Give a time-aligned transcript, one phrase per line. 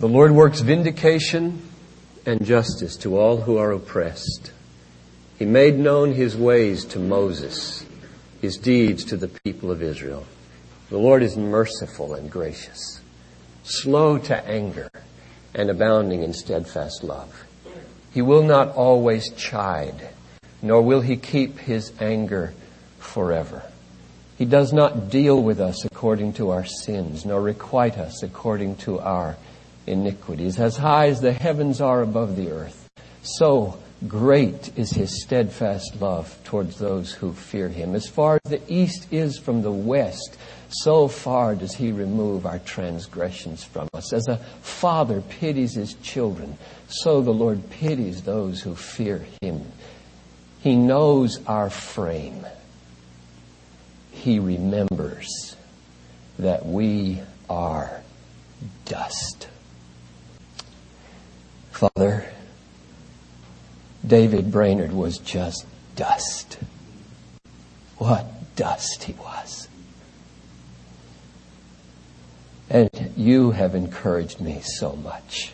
[0.00, 1.60] The Lord works vindication
[2.24, 4.50] and justice to all who are oppressed.
[5.38, 7.84] He made known his ways to Moses,
[8.40, 10.24] his deeds to the people of Israel.
[10.88, 13.02] The Lord is merciful and gracious,
[13.62, 14.90] slow to anger,
[15.54, 17.44] and abounding in steadfast love.
[18.10, 20.08] He will not always chide,
[20.62, 22.54] nor will he keep his anger
[23.00, 23.64] forever.
[24.38, 28.98] He does not deal with us according to our sins, nor requite us according to
[28.98, 29.36] our
[29.86, 30.58] iniquities.
[30.58, 32.88] As high as the heavens are above the earth,
[33.22, 37.94] so great is his steadfast love towards those who fear him.
[37.94, 42.60] As far as the east is from the west, so far does he remove our
[42.60, 44.12] transgressions from us.
[44.12, 46.56] As a father pities his children,
[46.88, 49.64] so the Lord pities those who fear him.
[50.60, 52.46] He knows our frame.
[54.12, 55.56] He remembers
[56.38, 58.02] that we are
[58.84, 59.48] dust.
[61.80, 62.26] Father,
[64.06, 65.64] David Brainerd was just
[65.96, 66.58] dust.
[67.96, 69.66] What dust he was.
[72.68, 75.52] And you have encouraged me so much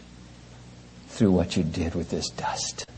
[1.11, 2.91] through what you did with this dust.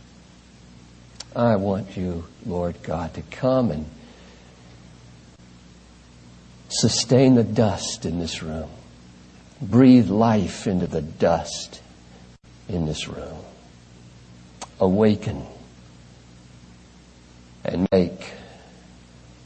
[1.36, 3.84] I want you, Lord God, to come and
[6.70, 8.70] sustain the dust in this room.
[9.60, 11.82] Breathe life into the dust
[12.68, 13.36] in this room.
[14.80, 15.44] Awaken
[17.64, 18.32] and make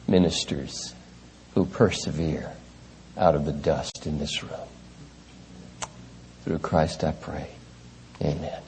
[0.07, 0.95] ministers
[1.55, 2.53] who persevere
[3.17, 4.69] out of the dust in this room.
[6.45, 7.49] Through Christ I pray.
[8.21, 8.63] Amen.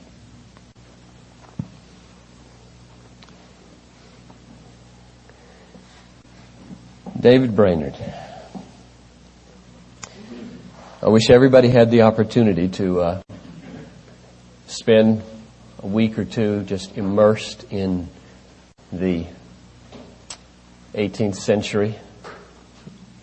[7.20, 7.94] David Brainerd.
[11.02, 13.22] I wish everybody had the opportunity to uh,
[14.74, 15.22] spend
[15.82, 18.08] a week or two just immersed in
[18.92, 19.26] the
[20.94, 21.94] 18th century,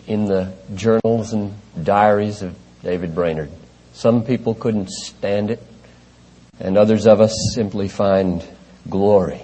[0.06, 3.50] in the journals and diaries of David Brainerd.
[3.92, 5.62] Some people couldn't stand it,
[6.58, 8.42] and others of us simply find
[8.88, 9.42] glory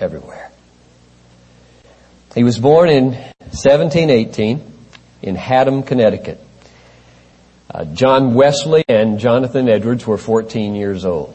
[0.00, 0.50] everywhere.
[2.34, 4.72] He was born in 1718
[5.22, 6.43] in Haddam, Connecticut.
[7.70, 11.34] Uh, John Wesley and Jonathan Edwards were 14 years old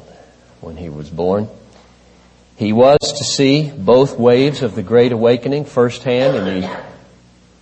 [0.62, 1.50] when he was born.
[2.56, 6.84] He was to see both waves of the Great Awakening firsthand in the,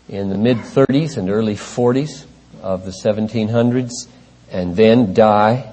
[0.09, 2.25] in the mid 30s and early 40s
[2.61, 4.07] of the 1700s
[4.51, 5.71] and then die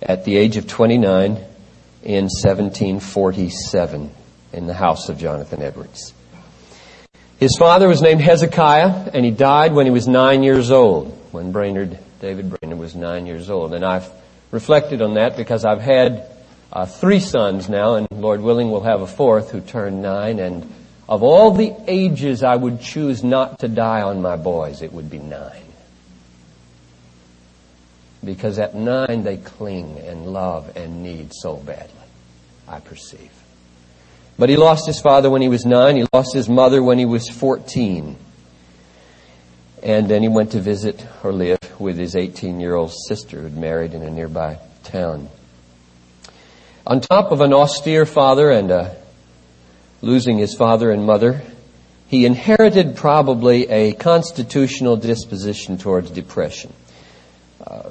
[0.00, 1.30] at the age of 29
[2.04, 4.10] in 1747
[4.52, 6.12] in the house of Jonathan Edwards.
[7.40, 11.50] His father was named Hezekiah and he died when he was nine years old when
[11.50, 13.74] Brainerd David Brainerd was nine years old.
[13.74, 14.10] And I've
[14.50, 16.30] reflected on that because I've had
[16.72, 20.38] uh, three sons now, and Lord willing, we'll have a fourth who turned nine.
[20.38, 20.72] And
[21.08, 25.10] of all the ages I would choose not to die on my boys, it would
[25.10, 25.62] be nine.
[28.24, 31.94] Because at nine they cling and love and need so badly,
[32.66, 33.30] I perceive.
[34.38, 35.96] But he lost his father when he was nine.
[35.96, 38.16] He lost his mother when he was 14.
[39.82, 43.56] And then he went to visit or live with his 18 year old sister who'd
[43.56, 45.28] married in a nearby town.
[46.86, 48.90] On top of an austere father and uh,
[50.00, 51.42] losing his father and mother,
[52.08, 56.72] he inherited probably a constitutional disposition towards depression.
[57.64, 57.90] Uh,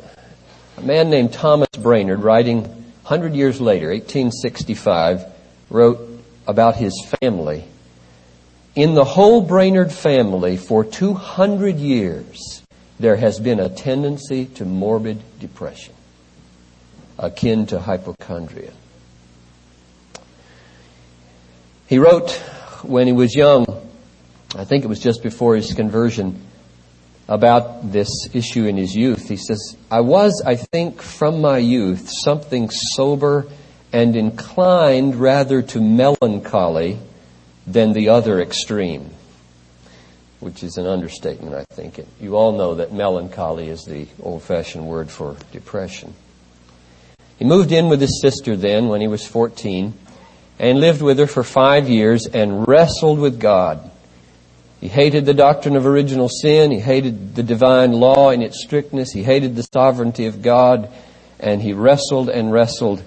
[0.78, 5.26] a man named Thomas Brainerd, writing 100 years later, 1865,
[5.70, 6.00] wrote
[6.48, 7.64] about his family
[8.78, 12.62] in the whole Brainerd family for 200 years,
[13.00, 15.96] there has been a tendency to morbid depression,
[17.18, 18.72] akin to hypochondria.
[21.88, 22.32] He wrote
[22.84, 23.66] when he was young,
[24.56, 26.40] I think it was just before his conversion,
[27.28, 29.28] about this issue in his youth.
[29.28, 33.48] He says, I was, I think, from my youth, something sober
[33.92, 37.00] and inclined rather to melancholy
[37.68, 39.12] than the other extreme.
[40.40, 42.00] which is an understatement, I think.
[42.22, 46.14] You all know that melancholy is the old fashioned word for depression.
[47.40, 49.94] He moved in with his sister then when he was 14
[50.60, 53.90] and lived with her for five years and wrestled with God.
[54.80, 56.70] He hated the doctrine of original sin.
[56.70, 59.12] He hated the divine law in its strictness.
[59.12, 60.90] He hated the sovereignty of God.
[61.40, 63.04] And he wrestled and wrestled.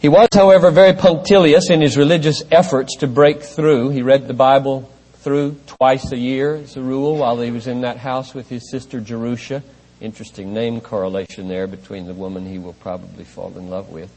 [0.00, 3.90] He was, however, very punctilious in his religious efforts to break through.
[3.90, 7.80] He read the Bible through twice a year as a rule while he was in
[7.80, 9.62] that house with his sister Jerusha.
[10.00, 14.10] Interesting name correlation there between the woman he will probably fall in love with.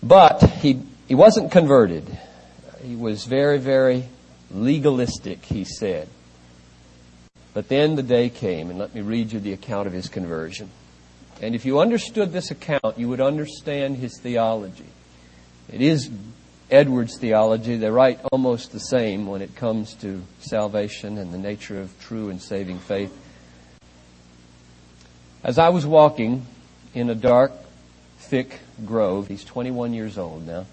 [0.00, 2.06] But he, he wasn't converted.
[2.84, 4.04] He was very, very
[4.52, 6.08] legalistic, he said.
[7.52, 10.70] But then the day came, and let me read you the account of his conversion.
[11.40, 14.84] And if you understood this account, you would understand his theology.
[15.72, 16.10] It is
[16.70, 17.76] Edwards' theology.
[17.76, 22.28] They write almost the same when it comes to salvation and the nature of true
[22.28, 23.16] and saving faith.
[25.42, 26.46] As I was walking
[26.94, 27.52] in a dark,
[28.18, 30.66] thick grove, he's 21 years old now,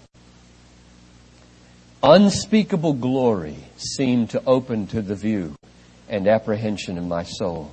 [2.02, 5.56] unspeakable glory seemed to open to the view
[6.08, 7.72] and apprehension in my soul.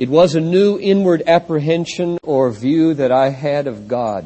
[0.00, 4.24] It was a new inward apprehension or view that I had of God,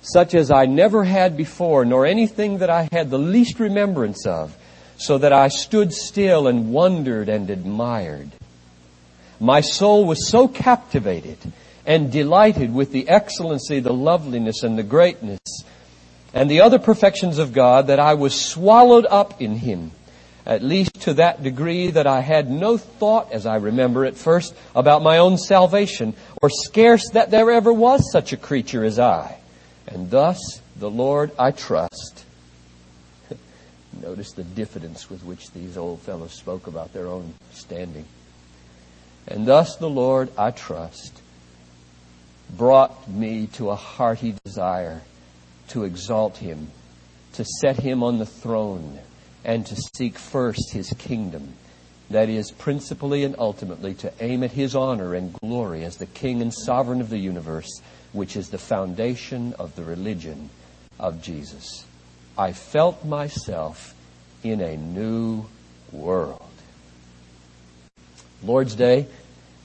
[0.00, 4.56] such as I never had before, nor anything that I had the least remembrance of,
[4.96, 8.30] so that I stood still and wondered and admired.
[9.38, 11.36] My soul was so captivated
[11.84, 15.40] and delighted with the excellency, the loveliness, and the greatness
[16.32, 19.90] and the other perfections of God that I was swallowed up in Him,
[20.50, 24.52] at least to that degree that I had no thought, as I remember at first,
[24.74, 26.12] about my own salvation,
[26.42, 29.38] or scarce that there ever was such a creature as I.
[29.86, 32.24] And thus, the Lord I trust.
[34.02, 38.06] Notice the diffidence with which these old fellows spoke about their own standing.
[39.28, 41.22] And thus the Lord, I trust,
[42.56, 45.02] brought me to a hearty desire
[45.68, 46.72] to exalt him,
[47.34, 48.98] to set him on the throne,
[49.44, 51.54] and to seek first his kingdom.
[52.10, 56.42] That is, principally and ultimately, to aim at his honor and glory as the king
[56.42, 57.80] and sovereign of the universe,
[58.12, 60.50] which is the foundation of the religion
[60.98, 61.84] of Jesus.
[62.36, 63.94] I felt myself
[64.42, 65.46] in a new
[65.92, 66.42] world.
[68.42, 69.06] Lord's Day,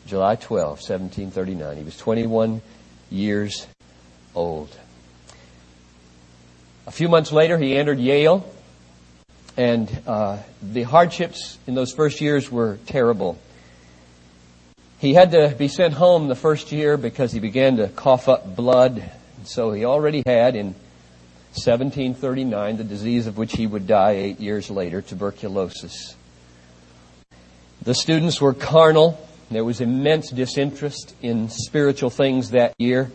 [0.05, 1.77] July 12, 1739.
[1.77, 2.61] He was 21
[3.09, 3.65] years
[4.35, 4.69] old.
[6.85, 8.47] A few months later, he entered Yale,
[9.57, 13.39] and uh, the hardships in those first years were terrible.
[14.99, 18.55] He had to be sent home the first year because he began to cough up
[18.55, 19.03] blood.
[19.43, 20.73] So he already had in
[21.53, 26.15] 1739 the disease of which he would die eight years later, tuberculosis.
[27.83, 29.19] The students were carnal.
[29.51, 33.11] There was immense disinterest in spiritual things that year.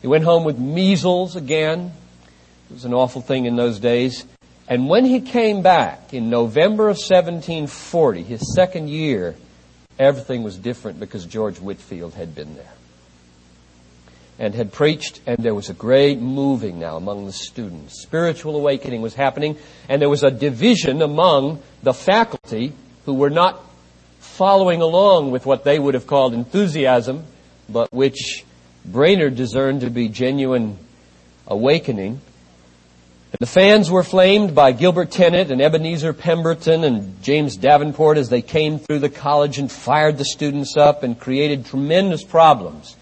[0.00, 1.92] He went home with measles again.
[2.70, 4.24] It was an awful thing in those days.
[4.68, 9.34] And when he came back in November of 1740, his second year,
[9.98, 12.72] everything was different because George Whitefield had been there
[14.38, 18.00] and had preached, and there was a great moving now among the students.
[18.02, 19.56] Spiritual awakening was happening,
[19.88, 22.72] and there was a division among the faculty
[23.04, 23.60] who were not
[24.20, 27.24] following along with what they would have called enthusiasm,
[27.68, 28.44] but which
[28.84, 30.78] Brainerd discerned to be genuine
[31.46, 32.20] awakening.
[33.30, 38.30] And the fans were flamed by Gilbert Tennent and Ebenezer Pemberton and James Davenport as
[38.30, 42.96] they came through the college and fired the students up and created tremendous problems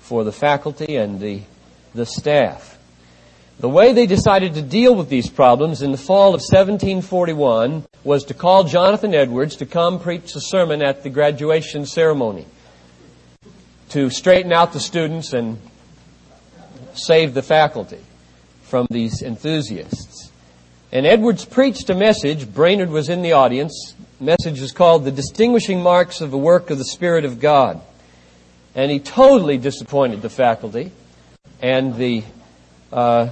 [0.00, 1.42] for the faculty and the,
[1.94, 2.76] the staff.
[3.60, 8.24] The way they decided to deal with these problems in the fall of 1741 was
[8.24, 12.46] to call Jonathan Edwards to come preach a sermon at the graduation ceremony
[13.90, 15.60] to straighten out the students and
[16.94, 17.98] save the faculty
[18.68, 20.30] from these enthusiasts.
[20.92, 22.52] And Edwards preached a message.
[22.52, 23.94] Brainerd was in the audience.
[24.18, 27.80] The message is called The Distinguishing Marks of the Work of the Spirit of God.
[28.74, 30.92] And he totally disappointed the faculty
[31.60, 32.22] and the
[32.92, 33.30] uh,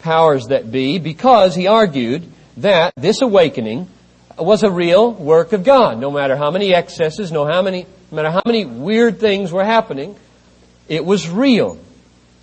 [0.00, 3.88] powers that be because he argued that this awakening
[4.38, 5.98] was a real work of God.
[5.98, 9.64] No matter how many excesses, no, how many, no matter how many weird things were
[9.64, 10.16] happening,
[10.88, 11.78] it was real.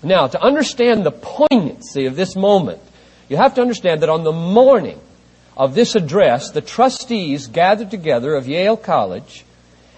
[0.02, 2.82] Now, to understand the poignancy of this moment,
[3.28, 5.00] you have to understand that on the morning
[5.58, 9.44] of this address, the trustees gathered together of Yale College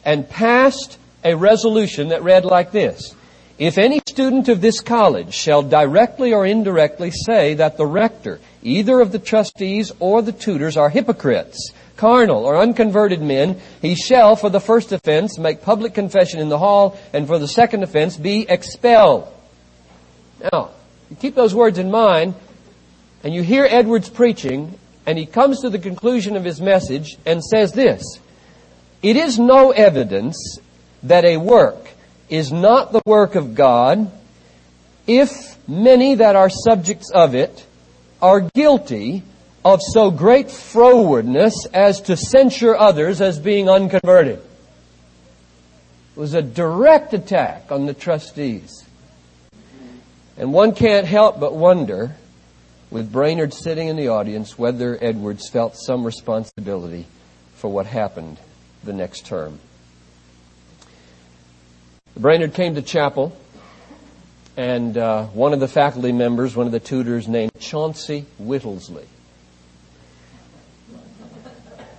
[0.04, 3.16] and passed a resolution that read like this.
[3.60, 9.00] If any student of this college shall directly or indirectly say that the rector, either
[9.00, 14.50] of the trustees or the tutors, are hypocrites, carnal or unconverted men, he shall, for
[14.50, 18.48] the first offense, make public confession in the hall, and for the second offense, be
[18.50, 19.32] expelled.
[20.52, 20.72] Now,
[21.10, 22.36] you keep those words in mind,
[23.24, 27.44] and you hear Edwards preaching, and he comes to the conclusion of his message and
[27.44, 28.20] says this,
[29.02, 30.58] It is no evidence
[31.04, 31.90] that a work
[32.30, 34.12] is not the work of God
[35.08, 37.66] if many that are subjects of it
[38.22, 39.24] are guilty
[39.66, 44.40] of so great frowardness as to censure others as being unconverted.
[44.40, 48.86] It was a direct attack on the trustees.
[50.42, 52.16] And one can't help but wonder,
[52.90, 57.06] with Brainerd sitting in the audience, whether Edwards felt some responsibility
[57.58, 58.40] for what happened
[58.84, 59.60] the next term.
[62.18, 63.38] Brainerd came to chapel,
[64.58, 69.06] and uh, one of the faculty members, one of the tutors, named Chauncey Whittelsey,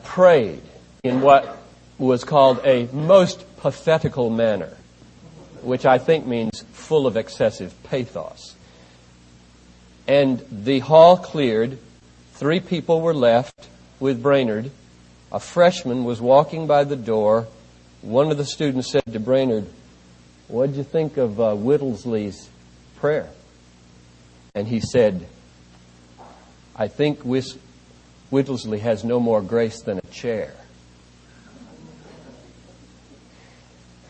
[0.02, 0.62] prayed
[1.04, 1.58] in what
[1.96, 4.76] was called a most pathetical manner,
[5.62, 8.54] which I think means full of excessive pathos.
[10.06, 11.78] And the hall cleared.
[12.34, 13.68] Three people were left
[14.00, 14.70] with Brainerd.
[15.30, 17.46] A freshman was walking by the door.
[18.00, 19.66] One of the students said to Brainerd,
[20.48, 22.50] what did you think of uh, Whittelsey's
[22.96, 23.30] prayer?
[24.54, 25.26] And he said,
[26.76, 30.52] I think Whittelsey has no more grace than a chair.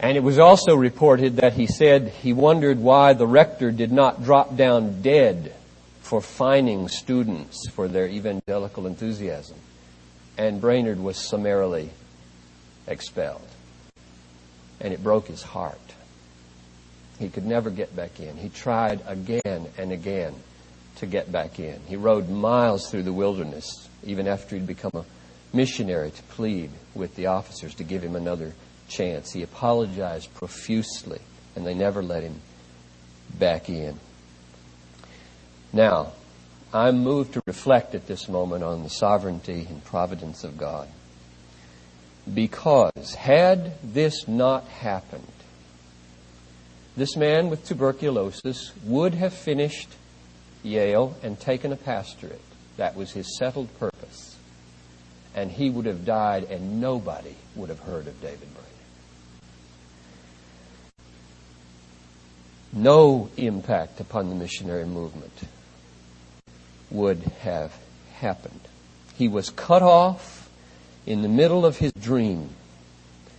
[0.03, 4.25] And it was also reported that he said he wondered why the rector did not
[4.25, 5.55] drop down dead
[6.01, 9.57] for fining students for their evangelical enthusiasm.
[10.37, 11.91] And Brainerd was summarily
[12.89, 13.47] expelled.
[14.81, 15.79] And it broke his heart.
[17.21, 18.37] He could never get back in.
[18.37, 20.35] He tried again and again
[20.97, 21.81] to get back in.
[21.87, 25.05] He rode miles through the wilderness, even after he'd become a
[25.57, 28.53] missionary, to plead with the officers to give him another
[28.93, 29.33] chance.
[29.33, 31.21] He apologized profusely,
[31.57, 32.41] and they never let him
[33.39, 33.99] back in.
[35.73, 36.13] Now,
[36.73, 40.89] I'm moved to reflect at this moment on the sovereignty and providence of God.
[42.33, 45.27] Because had this not happened,
[46.97, 49.89] this man with tuberculosis would have finished
[50.63, 52.41] Yale and taken a pastorate.
[52.77, 54.37] That was his settled purpose.
[55.35, 58.73] And he would have died and nobody would have heard of David Brainerd.
[62.73, 65.33] No impact upon the missionary movement
[66.91, 67.77] would have
[68.15, 68.61] happened.
[69.17, 70.49] He was cut off
[71.07, 72.49] in the middle of his dream.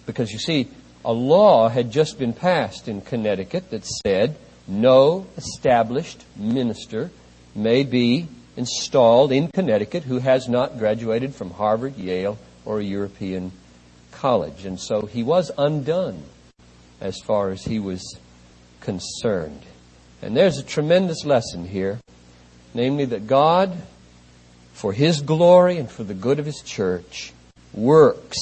[0.05, 0.69] Because you see,
[1.03, 4.35] a law had just been passed in Connecticut that said
[4.67, 7.09] no established minister
[7.55, 13.51] may be installed in Connecticut who has not graduated from Harvard, Yale, or a European
[14.11, 14.65] college.
[14.65, 16.23] And so he was undone
[17.01, 18.17] as far as he was
[18.83, 19.63] concerned.
[20.21, 21.99] And there's a tremendous lesson here,
[22.73, 23.75] namely that God,
[24.73, 27.33] for His glory and for the good of His church,
[27.73, 28.37] works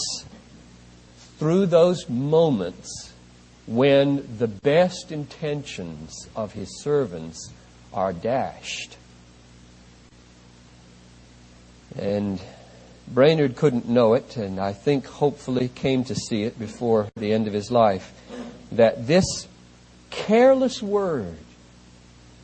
[1.39, 3.12] through those moments
[3.65, 7.51] when the best intentions of his servants
[7.93, 8.98] are dashed.
[11.98, 12.39] And
[13.07, 17.48] Brainerd couldn't know it, and I think hopefully came to see it before the end
[17.48, 18.13] of his life,
[18.71, 19.48] that this
[20.12, 21.38] careless word,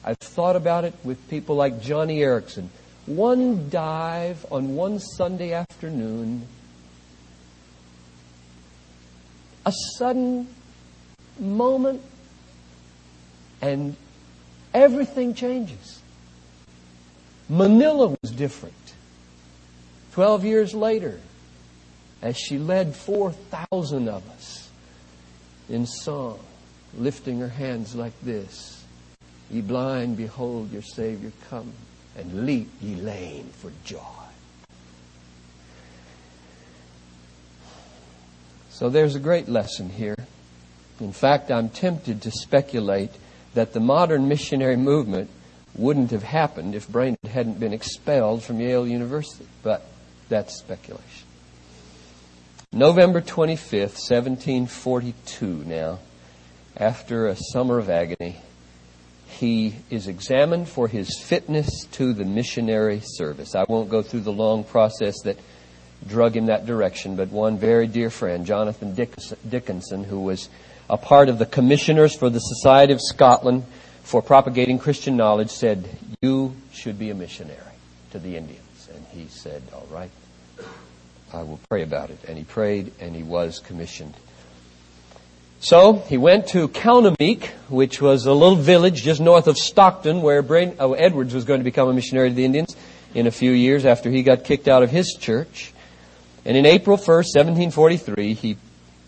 [0.04, 2.68] I've thought about it with people like Joni Eareckson.
[3.06, 6.48] one dive on one Sunday afternoon
[9.66, 10.48] a sudden
[11.40, 12.02] moment
[13.62, 13.96] and
[14.74, 16.02] everything changes.
[17.50, 18.76] Manila was different.
[20.14, 21.20] Twelve years later,
[22.22, 24.70] as she led 4,000 of us
[25.70, 26.40] in song,
[26.96, 28.84] lifting her hands like this
[29.50, 31.72] Ye blind, behold your Savior come,
[32.18, 34.00] and leap ye lame for joy.
[38.70, 40.18] So there's a great lesson here.
[41.00, 43.12] In fact, I'm tempted to speculate
[43.54, 45.30] that the modern missionary movement
[45.76, 49.48] wouldn't have happened if Brainerd hadn't been expelled from Yale University.
[49.64, 49.86] But
[50.28, 51.28] that's speculation.
[52.74, 56.00] November 25th, 1742 now,
[56.80, 58.38] after a summer of agony,
[59.28, 63.56] he is examined for his fitness to the missionary service.
[63.56, 65.38] I won't go through the long process that
[66.08, 70.50] drug him that direction, but one very dear friend, Jonathan Dickinson, who was
[70.90, 73.66] a part of the commissioners for the Society of Scotland
[74.04, 75.90] for propagating Christian knowledge, said,
[76.22, 77.60] You should be a missionary
[78.12, 78.90] to the Indians.
[78.94, 80.12] And he said, All right,
[81.34, 82.20] I will pray about it.
[82.28, 84.14] And he prayed and he was commissioned.
[85.60, 90.42] So he went to Kaunaumeek, which was a little village just north of Stockton where
[90.42, 92.76] Brain, oh, Edwards was going to become a missionary to the Indians
[93.16, 95.74] in a few years after he got kicked out of his church.
[96.46, 98.58] And in April 1st, 1743, he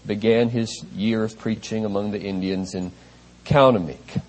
[0.05, 2.91] began his year of preaching among the Indians in
[3.45, 4.21] Kaunaumeek.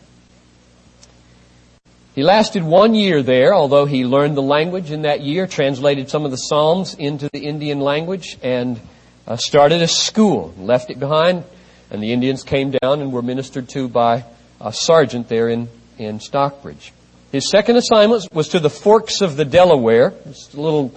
[2.14, 6.26] He lasted one year there, although he learned the language in that year, translated some
[6.26, 8.78] of the Psalms into the Indian language, and
[9.26, 10.52] uh, started a school.
[10.58, 11.44] Left it behind,
[11.90, 14.24] and the Indians came down and were ministered to by
[14.60, 15.68] a sergeant there in,
[15.98, 16.92] in Stockbridge.
[17.32, 20.92] His second assignment was to the forks of the Delaware, just a little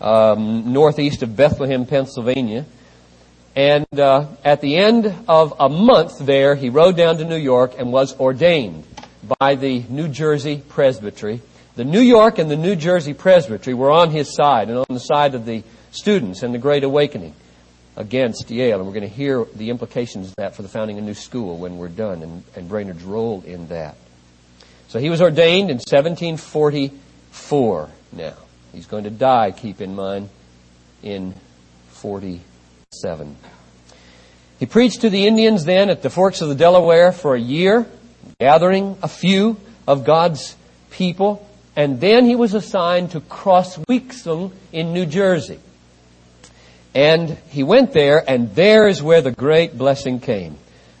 [0.00, 2.64] um, northeast of Bethlehem, Pennsylvania.
[3.54, 7.74] And uh, at the end of a month there, he rode down to New York
[7.78, 8.84] and was ordained
[9.40, 11.40] by the New Jersey Presbytery.
[11.76, 15.00] The New York and the New Jersey Presbytery were on his side and on the
[15.00, 17.34] side of the students in the Great Awakening
[17.96, 18.78] against Yale.
[18.78, 21.14] And we're going to hear the implications of that for the founding of a new
[21.14, 23.96] school when we're done and, and Brainerd's role in that.
[24.88, 28.34] So he was ordained in 1744 now.
[28.72, 30.28] He's going to die, keep in mind,
[31.02, 31.34] in
[31.88, 33.36] 47.
[34.58, 37.86] He preached to the Indians then at the forks of the Delaware for a year
[38.38, 40.56] gathering a few of God's
[40.90, 45.58] people, and then he was assigned to Crossweeksung in New Jersey.
[46.96, 50.56] And he went there, and there is where the great blessing came.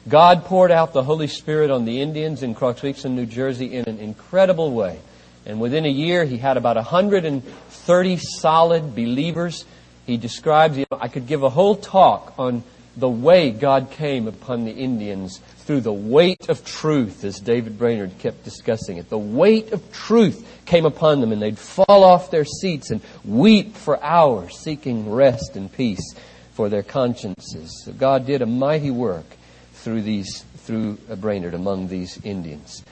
[0.06, 3.98] God poured out the Holy Spirit on the Indians in Weixom, New Jersey in an
[3.98, 5.00] incredible way.
[5.46, 9.64] And within a year, he had about 130 solid believers.
[10.04, 12.62] He describes, you know, I could give a whole talk on
[12.96, 18.18] the way God came upon the Indians through the weight of truth, as David Brainerd
[18.18, 19.10] kept discussing it.
[19.10, 23.74] The weight of truth came upon them, and they'd fall off their seats and weep
[23.76, 26.14] for hours, seeking rest and peace
[26.52, 27.82] for their consciences.
[27.84, 29.26] So God did a mighty work
[29.74, 32.82] through these, through Brainerd among these Indians.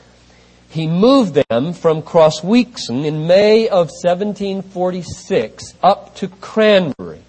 [0.69, 7.23] He moved them from Crossweeksung in May of 1746 up to Cranbury.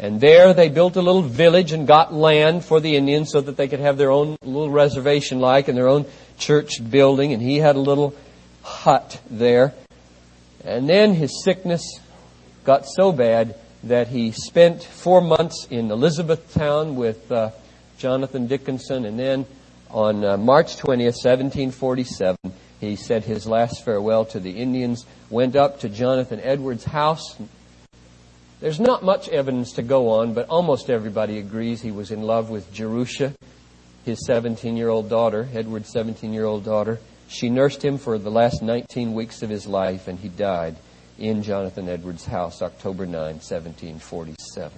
[0.00, 3.56] And there they built a little village and got land for the Indians so that
[3.56, 6.06] they could have their own little reservation like and their own
[6.38, 7.32] church building.
[7.32, 8.14] And he had a little
[8.62, 9.74] hut there.
[10.64, 11.98] And then his sickness
[12.64, 17.50] got so bad that he spent four months in Elizabethtown with uh,
[17.96, 19.04] Jonathan Dickinson.
[19.04, 19.46] And then
[19.90, 22.36] on uh, March 20th, 1747,
[22.80, 27.36] he said his last farewell to the Indians, went up to Jonathan Edwards' house,
[28.60, 32.50] there's not much evidence to go on, but almost everybody agrees he was in love
[32.50, 33.34] with Jerusha,
[34.04, 36.98] his 17 year old daughter, Edward's 17 year old daughter.
[37.28, 40.76] She nursed him for the last 19 weeks of his life, and he died
[41.18, 44.72] in Jonathan Edwards' house, October 9, 1747.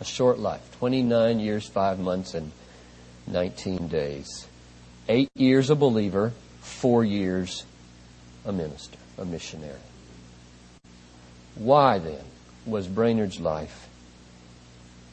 [0.00, 2.50] A short life 29 years, 5 months, and
[3.26, 4.46] 19 days.
[5.08, 7.64] Eight years a believer, four years
[8.44, 9.76] a minister, a missionary.
[11.56, 12.24] Why then
[12.70, 13.88] was Brainerd's life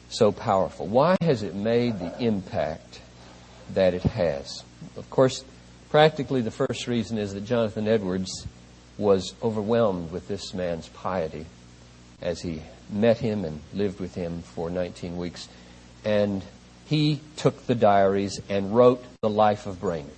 [0.08, 0.86] so powerful?
[0.86, 3.00] Why has it made the impact
[3.74, 4.62] that it has?
[4.96, 5.44] Of course,
[5.90, 8.46] practically the first reason is that Jonathan Edwards
[8.96, 11.46] was overwhelmed with this man's piety
[12.20, 15.48] as he met him and lived with him for 19 weeks.
[16.04, 16.42] And
[16.86, 20.10] he took the diaries and wrote The Life of Brainerd.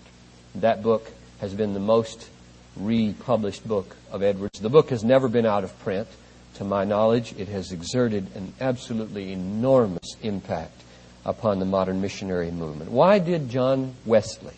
[0.54, 2.28] That book has been the most
[2.76, 4.60] republished book of Edwards.
[4.60, 6.08] The book has never been out of print.
[6.54, 10.82] To my knowledge, it has exerted an absolutely enormous impact
[11.24, 12.90] upon the modern missionary movement.
[12.90, 14.54] Why did John Wesley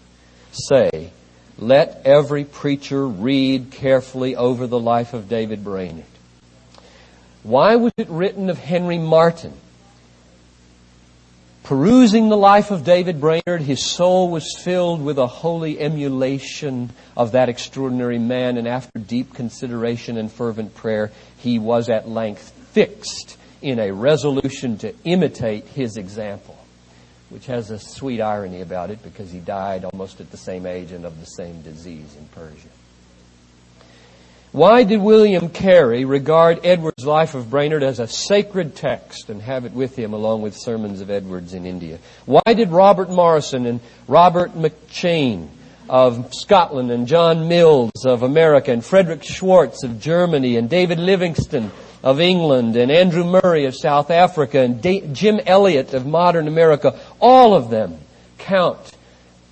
[0.52, 1.10] say,
[1.58, 6.04] let every preacher read carefully over the life of David Brainerd?
[7.42, 9.52] Why was it written of Henry Martyn?
[11.64, 17.32] Perusing the life of David Brainerd, his soul was filled with a holy emulation of
[17.32, 23.36] that extraordinary man, and after deep consideration and fervent prayer, he was at length fixed
[23.62, 26.58] in a resolution to imitate his example,
[27.30, 30.90] which has a sweet irony about it because he died almost at the same age
[30.90, 32.68] and of the same disease in Persia.
[34.52, 39.64] Why did William Carey regard Edwards' Life of Brainerd as a sacred text and have
[39.64, 41.98] it with him along with sermons of Edwards in India?
[42.26, 45.48] Why did Robert Morrison and Robert McCheyne
[45.88, 51.70] of Scotland and John Mills of America and Frederick Schwartz of Germany and David Livingstone
[52.02, 54.82] of England and Andrew Murray of South Africa and
[55.14, 57.96] Jim Elliot of modern America, all of them
[58.36, 58.98] count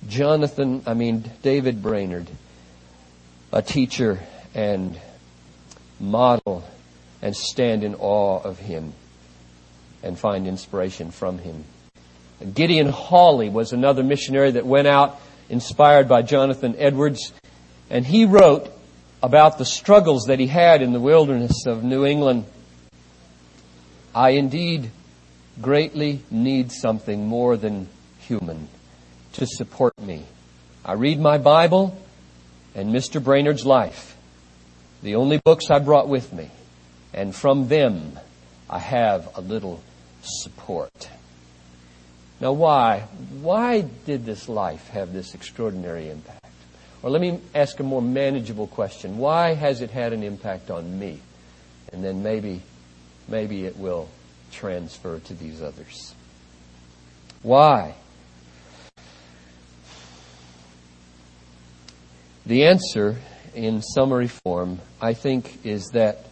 [0.07, 2.27] Jonathan, I mean David Brainerd,
[3.51, 4.19] a teacher
[4.53, 4.99] and
[5.99, 6.63] model
[7.21, 8.93] and stand in awe of him
[10.03, 11.63] and find inspiration from him.
[12.53, 17.31] Gideon Hawley was another missionary that went out inspired by Jonathan Edwards,
[17.89, 18.71] and he wrote
[19.21, 22.45] about the struggles that he had in the wilderness of New England.
[24.15, 24.89] I indeed
[25.61, 27.87] greatly need something more than
[28.19, 28.67] human
[29.33, 30.23] to support me.
[30.83, 31.97] I read my Bible
[32.73, 33.23] and Mr.
[33.23, 34.17] Brainerd's life,
[35.01, 36.49] the only books I brought with me,
[37.13, 38.19] and from them
[38.69, 39.81] I have a little
[40.21, 41.09] support.
[42.39, 43.01] Now, why?
[43.41, 46.45] Why did this life have this extraordinary impact?
[47.03, 49.17] Or let me ask a more manageable question.
[49.17, 51.19] Why has it had an impact on me?
[51.91, 52.61] And then maybe,
[53.27, 54.07] maybe it will
[54.51, 56.15] transfer to these others.
[57.41, 57.95] Why?
[62.45, 63.17] The answer,
[63.53, 66.25] in summary form, I think, is that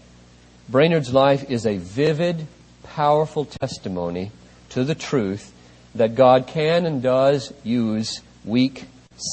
[0.70, 2.48] Brainerd's life is a vivid,
[2.84, 4.32] powerful testimony
[4.70, 5.54] to the truth
[5.96, 8.86] that God can and does use weak,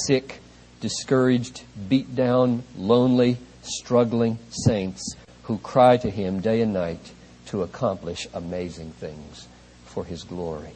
[0.05, 0.39] sick,
[0.81, 7.11] discouraged, beat down, lonely, struggling saints who cry to Him day and night
[7.47, 9.47] to accomplish amazing things
[9.85, 10.75] for His glory.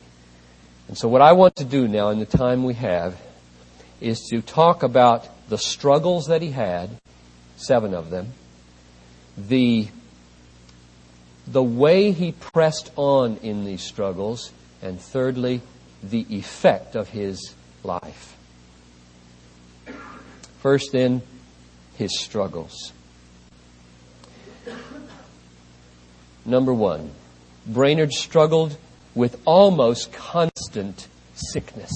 [0.87, 3.19] And so, what I want to do now in the time we have
[3.99, 6.89] is to talk about the struggles that he had,
[7.57, 8.29] seven of them,
[9.37, 9.85] the,
[11.45, 15.61] the way he pressed on in these struggles, and thirdly,
[16.01, 18.37] the effect of his life.
[20.61, 21.21] First, then,
[21.97, 22.93] his struggles.
[26.45, 27.11] Number one,
[27.67, 28.77] Brainerd struggled
[29.13, 31.91] with almost constant sickness.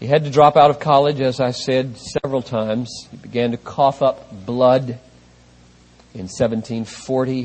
[0.00, 3.06] He had to drop out of college, as I said several times.
[3.10, 4.98] He began to cough up blood
[6.14, 7.40] in 1740.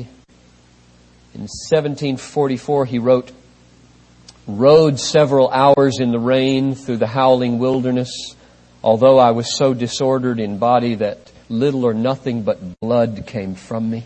[1.34, 3.30] In 1744, he wrote,
[4.46, 8.34] Rode several hours in the rain through the howling wilderness,
[8.82, 13.90] although I was so disordered in body that little or nothing but blood came from
[13.90, 14.04] me.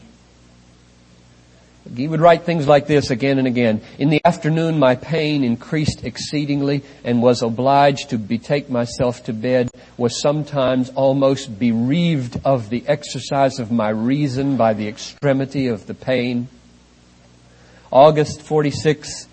[1.96, 3.80] He would write things like this again and again.
[3.98, 9.70] In the afternoon, my pain increased exceedingly and was obliged to betake myself to bed,
[9.96, 15.94] was sometimes almost bereaved of the exercise of my reason by the extremity of the
[15.94, 16.48] pain.
[17.90, 19.26] August 46,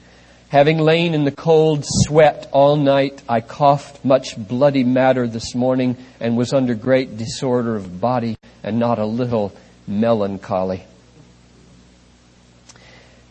[0.49, 5.97] having lain in the cold sweat all night, I coughed much bloody matter this morning
[6.19, 9.53] and was under great disorder of body and not a little
[9.85, 10.85] melancholy.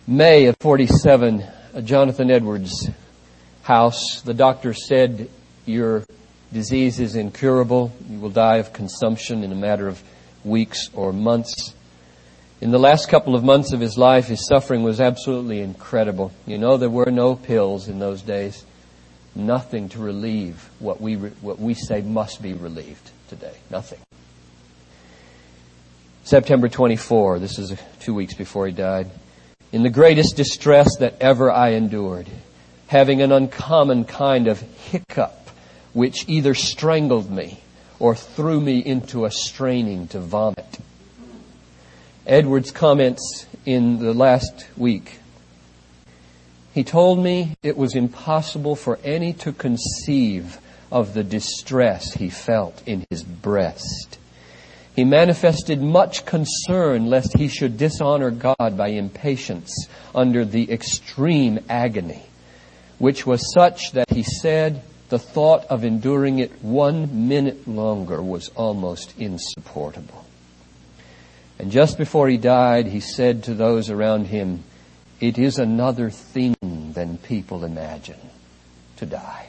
[0.08, 2.88] May of 47, uh, Jonathan Edwards'
[3.62, 4.20] house.
[4.20, 5.28] The doctor said,
[5.64, 6.04] Your
[6.52, 7.90] disease is incurable.
[8.08, 10.00] You will die of consumption in a matter of
[10.44, 11.74] weeks or months.
[12.60, 16.30] In the last couple of months of his life, his suffering was absolutely incredible.
[16.46, 18.64] You know, there were no pills in those days.
[19.34, 23.54] Nothing to relieve what we, what we say must be relieved today.
[23.70, 23.98] Nothing.
[26.22, 29.10] September 24, this is two weeks before he died
[29.76, 32.26] in the greatest distress that ever I endured,
[32.86, 35.50] having an uncommon kind of hiccup
[35.92, 37.60] which either strangled me
[37.98, 40.78] or threw me into a straining to vomit.
[42.26, 45.18] Edwards comments in the last week.
[46.72, 50.56] He told me it was impossible for any to conceive
[50.90, 54.16] of the distress he felt in his breast
[54.96, 59.70] he manifested much concern lest he should dishonor God by impatience
[60.14, 62.22] under the extreme agony,
[62.98, 68.48] which was such that he said the thought of enduring it one minute longer was
[68.56, 70.24] almost insupportable.
[71.58, 74.64] And just before he died, he said to those around him,
[75.20, 78.30] It is another thing than people imagine
[78.96, 79.45] to die.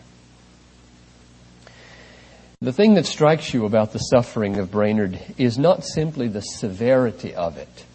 [2.59, 7.35] The thing that strikes you about the suffering of Brainerd is not simply the severity
[7.35, 7.85] of it,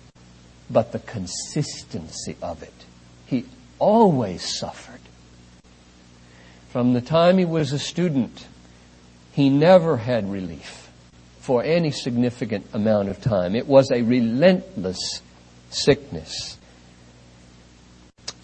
[0.71, 2.73] but the consistency of it.
[3.27, 3.45] He
[3.81, 5.01] always suffered.
[6.69, 8.47] From the time he was a student,
[9.33, 10.91] he never had relief
[11.41, 13.57] for any significant amount of time.
[13.57, 15.23] It was a relentless
[15.71, 16.57] sickness.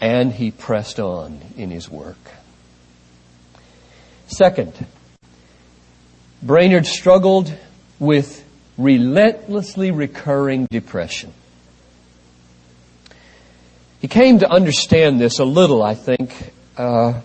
[0.01, 2.19] And he pressed on in his work.
[4.27, 4.75] Second,
[6.43, 7.53] Brainerd struggled
[7.99, 8.45] with
[8.77, 11.33] relentlessly recurring depression.
[14.01, 16.53] He came to understand this a little, I think.
[16.77, 17.21] Uh,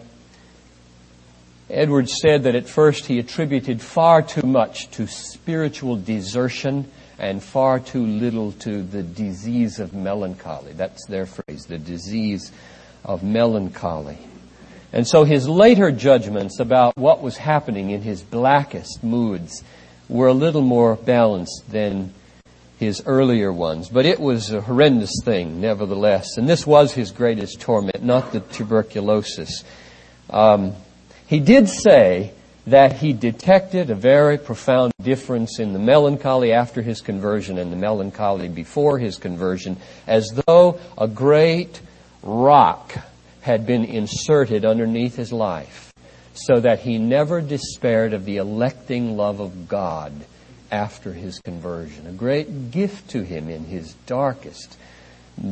[1.69, 7.80] Edwards said that at first he attributed far too much to spiritual desertion and far
[7.80, 10.73] too little to the disease of melancholy.
[10.73, 12.52] That's their phrase, the disease
[13.06, 14.17] of melancholy.
[14.93, 19.63] And so his later judgments about what was happening in his blackest moods
[20.08, 22.13] were a little more balanced than
[22.77, 23.89] his earlier ones.
[23.89, 26.38] But it was a horrendous thing, nevertheless.
[26.38, 29.63] And this was his greatest torment, not the tuberculosis.
[30.29, 30.73] Um,
[31.25, 32.34] he did say
[32.67, 37.77] that he detected a very profound difference in the melancholy after his conversion and the
[37.77, 41.82] melancholy before his conversion, as though a great
[42.21, 42.95] rock
[43.43, 45.93] had been inserted underneath his life,
[46.34, 50.12] so that he never despaired of the electing love of God
[50.71, 52.08] after his conversion.
[52.08, 54.77] A great gift to him in his darkest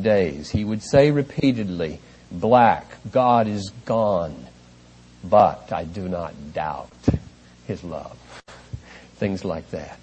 [0.02, 0.50] days.
[0.50, 2.00] He would say repeatedly,
[2.30, 4.46] Black, God is gone
[5.24, 6.90] but I do not doubt
[7.66, 8.18] his love.
[9.16, 9.98] Things like that.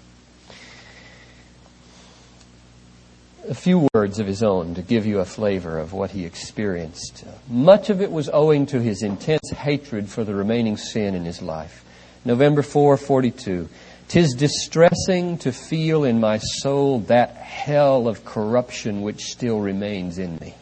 [3.48, 7.24] A few words of his own to give you a flavor of what he experienced.
[7.48, 11.40] Much of it was owing to his intense hatred for the remaining sin in his
[11.40, 11.84] life.
[12.24, 13.68] November 4, 42.
[14.08, 20.36] Tis distressing to feel in my soul that hell of corruption which still remains in
[20.36, 20.54] me.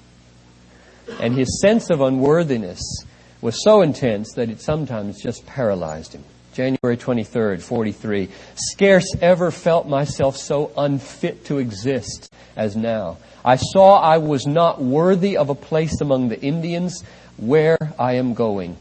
[1.20, 2.80] And his sense of unworthiness
[3.40, 6.24] was so intense that it sometimes just paralyzed him.
[6.58, 8.28] January 23rd, 43.
[8.56, 13.16] Scarce ever felt myself so unfit to exist as now.
[13.44, 17.04] I saw I was not worthy of a place among the Indians
[17.36, 18.76] where I am going.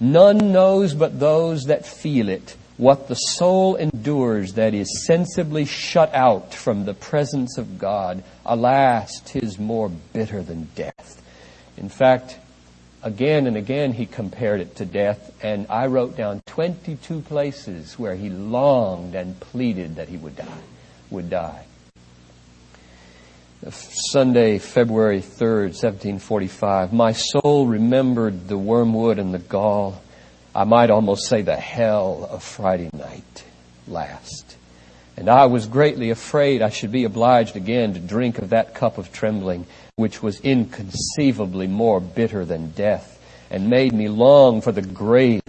[0.00, 6.12] None knows but those that feel it what the soul endures that is sensibly shut
[6.12, 8.24] out from the presence of God.
[8.44, 11.22] Alas, tis more bitter than death.
[11.76, 12.36] In fact,
[13.04, 18.14] Again and again he compared it to death, and I wrote down 22 places where
[18.14, 20.62] he longed and pleaded that he would die,
[21.10, 21.64] would die.
[23.70, 26.92] Sunday, February 3rd, 1745.
[26.92, 30.00] My soul remembered the wormwood and the gall.
[30.54, 33.44] I might almost say the hell of Friday night
[33.86, 34.56] last.
[35.16, 38.98] And I was greatly afraid I should be obliged again to drink of that cup
[38.98, 44.80] of trembling which was inconceivably more bitter than death, and made me long for the
[44.80, 45.42] grave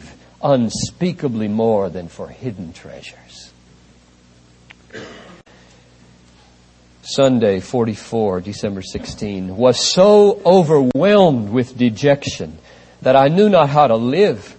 [0.43, 3.53] unspeakably more than for hidden treasures.
[7.03, 12.57] Sunday 44, December 16, was so overwhelmed with dejection
[13.01, 14.55] that I knew not how to live.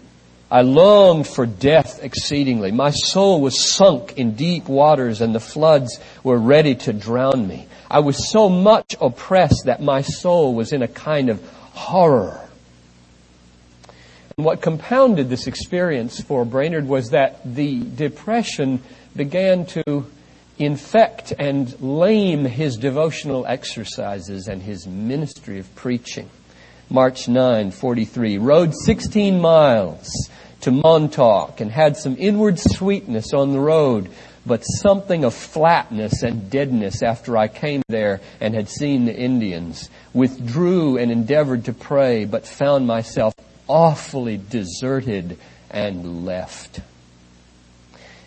[0.50, 2.70] I longed for death exceedingly.
[2.70, 7.66] My soul was sunk in deep waters and the floods were ready to drown me.
[7.90, 12.40] I was so much oppressed that my soul was in a kind of horror.
[14.36, 18.82] And what compounded this experience for Brainerd was that the depression
[19.14, 20.06] began to
[20.58, 26.30] infect and lame his devotional exercises and his ministry of preaching.
[26.90, 28.38] March 9, 43.
[28.38, 30.08] Rode 16 miles
[30.60, 34.10] to Montauk and had some inward sweetness on the road
[34.46, 39.88] but something of flatness and deadness after I came there and had seen the Indians.
[40.12, 43.34] Withdrew and endeavored to pray, but found myself
[43.68, 45.38] awfully deserted
[45.70, 46.80] and left.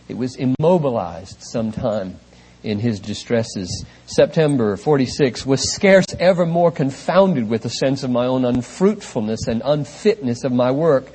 [0.08, 2.20] It was immobilized sometime
[2.64, 3.86] in his distresses.
[4.06, 9.62] September 46 was scarce ever more confounded with a sense of my own unfruitfulness and
[9.64, 11.12] unfitness of my work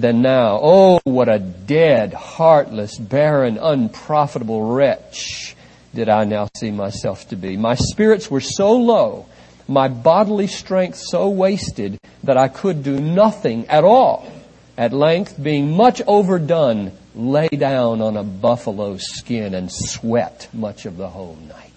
[0.00, 0.58] than now.
[0.62, 5.56] Oh, what a dead, heartless, barren, unprofitable wretch
[5.94, 7.56] did I now see myself to be.
[7.56, 9.26] My spirits were so low,
[9.68, 14.30] my bodily strength so wasted that I could do nothing at all.
[14.76, 20.96] At length, being much overdone, lay down on a buffalo skin and sweat much of
[20.96, 21.72] the whole night.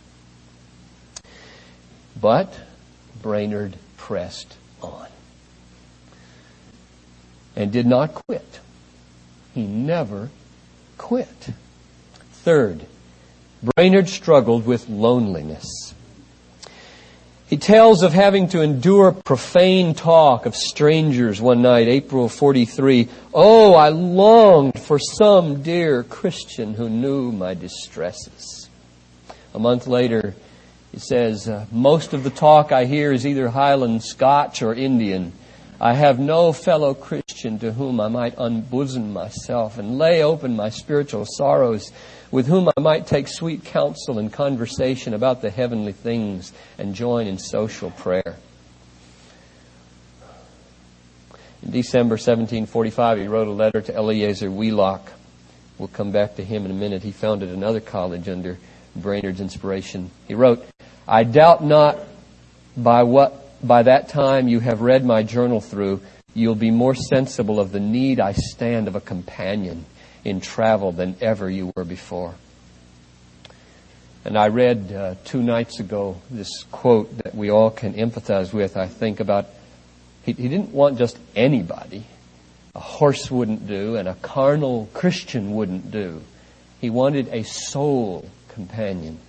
[2.20, 2.54] But
[3.22, 5.08] Brainerd pressed on
[7.56, 8.60] and did not quit.
[9.54, 10.30] He never
[10.98, 11.50] quit.
[12.32, 12.86] Third,
[13.62, 15.94] Brainerd struggled with loneliness.
[17.48, 23.10] He tells of having to endure profane talk of strangers one night, April 43.
[23.34, 28.70] Oh, I longed for some dear Christian who knew my distresses.
[29.54, 30.34] A month later,
[30.92, 35.32] he says, uh, most of the talk I hear is either Highland Scotch or Indian.
[35.82, 40.70] I have no fellow Christian to whom I might unbosom myself and lay open my
[40.70, 41.92] spiritual sorrows,
[42.32, 47.28] with whom I might take sweet counsel and conversation about the heavenly things and join
[47.28, 48.38] in social prayer.
[51.64, 55.12] In December 1745, he wrote a letter to Eleazar Wheelock.
[55.78, 57.04] We'll come back to him in a minute.
[57.04, 58.58] He founded another college under
[58.96, 60.12] Brainerd's inspiration.
[60.28, 60.66] He wrote,
[61.08, 62.00] I doubt not
[62.78, 66.02] by what by that time you have read my journal through,
[66.34, 69.86] you'll be more sensible of the need I stand of a companion
[70.26, 72.36] in travel than ever you were before.
[74.26, 78.78] And I read uh, two nights ago this quote that we all can empathize with,
[78.78, 79.48] I think, about
[80.24, 82.06] he, he didn't want just anybody.
[82.76, 86.22] A horse wouldn't do, and a carnal Christian wouldn't do.
[86.80, 89.20] He wanted a soul companion.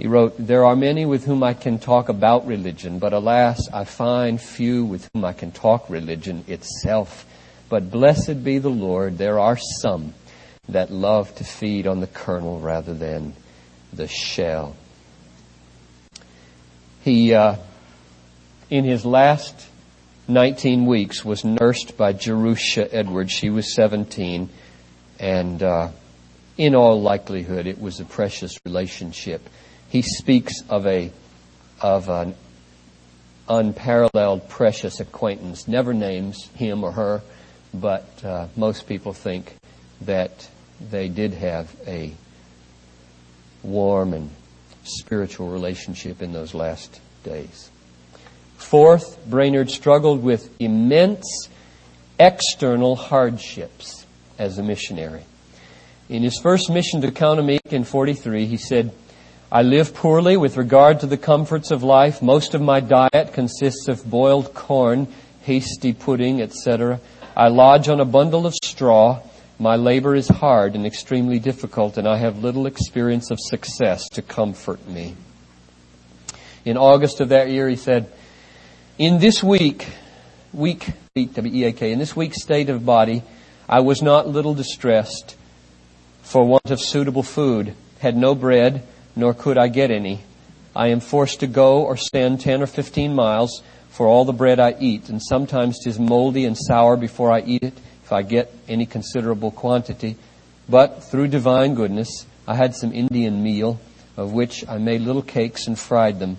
[0.00, 3.84] He wrote, There are many with whom I can talk about religion, but alas, I
[3.84, 7.26] find few with whom I can talk religion itself.
[7.68, 10.14] But blessed be the Lord, there are some
[10.70, 13.34] that love to feed on the kernel rather than
[13.92, 14.74] the shell.
[17.02, 17.56] He, uh,
[18.70, 19.68] in his last
[20.28, 23.32] 19 weeks, was nursed by Jerusha Edwards.
[23.32, 24.48] She was 17,
[25.18, 25.88] and uh,
[26.56, 29.46] in all likelihood, it was a precious relationship.
[29.90, 31.12] He speaks of a
[31.80, 32.34] of an
[33.48, 35.66] unparalleled, precious acquaintance.
[35.66, 37.22] Never names him or her,
[37.74, 39.56] but uh, most people think
[40.02, 40.48] that
[40.90, 42.12] they did have a
[43.62, 44.30] warm and
[44.84, 47.70] spiritual relationship in those last days.
[48.56, 51.48] Fourth, Brainerd struggled with immense
[52.18, 54.06] external hardships
[54.38, 55.24] as a missionary.
[56.08, 58.92] In his first mission to Kaunaumeek in 43, he said,
[59.52, 62.22] I live poorly with regard to the comforts of life.
[62.22, 65.08] Most of my diet consists of boiled corn,
[65.42, 67.00] hasty pudding, etc.
[67.36, 69.20] I lodge on a bundle of straw.
[69.58, 74.22] My labor is hard and extremely difficult, and I have little experience of success to
[74.22, 75.16] comfort me.
[76.64, 78.12] In August of that year, he said,
[78.98, 79.88] In this week,
[80.52, 83.24] weak, in this weak state of body,
[83.68, 85.36] I was not little distressed
[86.22, 90.20] for want of suitable food, had no bread, nor could I get any.
[90.74, 94.60] I am forced to go or stand ten or fifteen miles for all the bread
[94.60, 98.54] I eat, and sometimes 'tis moldy and sour before I eat it if I get
[98.68, 100.16] any considerable quantity.
[100.68, 103.80] But through divine goodness, I had some Indian meal,
[104.16, 106.38] of which I made little cakes and fried them,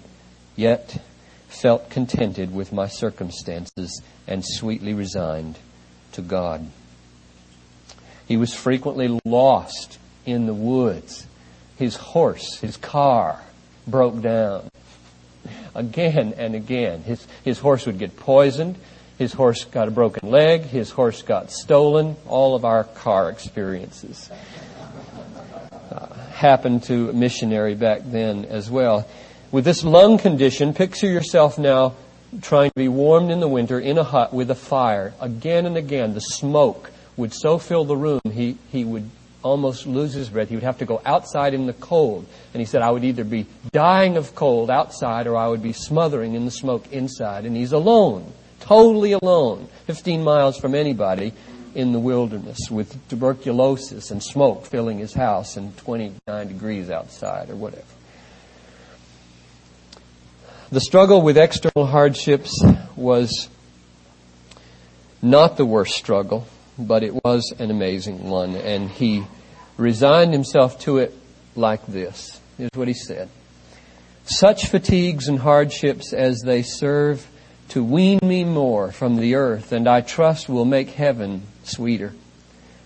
[0.56, 1.02] yet
[1.48, 5.58] felt contented with my circumstances and sweetly resigned
[6.14, 6.66] to God.
[8.28, 11.28] He was frequently lost in the woods.
[11.82, 13.42] His horse, his car
[13.88, 14.70] broke down
[15.74, 17.02] again and again.
[17.02, 18.76] His, his horse would get poisoned.
[19.18, 20.62] His horse got a broken leg.
[20.62, 22.18] His horse got stolen.
[22.28, 24.30] All of our car experiences
[25.92, 29.08] uh, happened to a missionary back then as well.
[29.52, 31.96] With this lung condition, picture yourself now
[32.44, 35.16] trying to be warmed in the winter in a hut with a fire.
[35.20, 39.10] Again and again, the smoke would so fill the room, he, he would
[39.44, 40.50] almost lose his breath.
[40.50, 42.26] He would have to go outside in the cold.
[42.54, 45.74] And he said, I would either be dying of cold outside or I would be
[45.74, 47.46] smothering in the smoke inside.
[47.46, 51.34] And he's alone totally alone, 15 miles from anybody
[51.76, 57.56] in the wilderness with tuberculosis and smoke filling his house and 29 degrees outside or
[57.56, 57.84] whatever.
[60.72, 62.64] The struggle with external hardships
[62.96, 63.50] was
[65.22, 69.24] not the worst struggle, but it was an amazing one, and he
[69.78, 71.14] resigned himself to it
[71.56, 72.40] like this.
[72.58, 73.30] Here's what he said.
[74.26, 77.28] Such fatigues and hardships as they serve
[77.70, 82.14] to wean me more from the earth, and I trust will make heaven sweeter.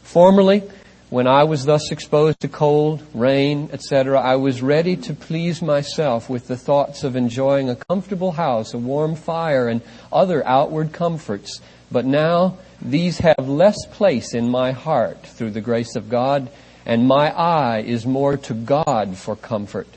[0.04, 0.64] Formerly,
[1.10, 6.30] when I was thus exposed to cold, rain, etc., I was ready to please myself
[6.30, 11.62] with the thoughts of enjoying a comfortable house, a warm fire, and other outward comforts.
[11.92, 16.50] But now these have less place in my heart through the grace of God,
[16.86, 19.88] and my eye is more to God for comfort.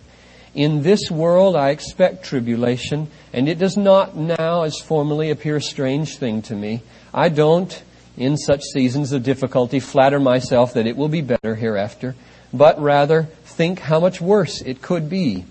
[0.55, 5.63] In this world I expect tribulation, and it does not now, as formerly, appear a
[5.63, 6.83] strange thing to me.
[7.13, 7.83] I don't,
[8.17, 12.15] in such seasons of difficulty, flatter myself that it will be better hereafter,
[12.53, 15.45] but rather think how much worse it could be,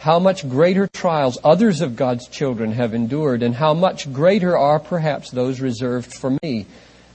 [0.00, 4.78] how much greater trials others of God's children have endured, and how much greater are
[4.78, 6.66] perhaps those reserved for me.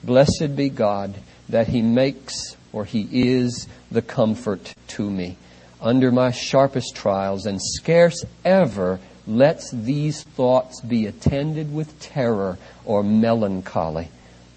[0.03, 1.15] Blessed be God
[1.49, 5.37] that He makes, or He is, the comfort to me
[5.81, 13.03] under my sharpest trials, and scarce ever lets these thoughts be attended with terror or
[13.03, 14.09] melancholy,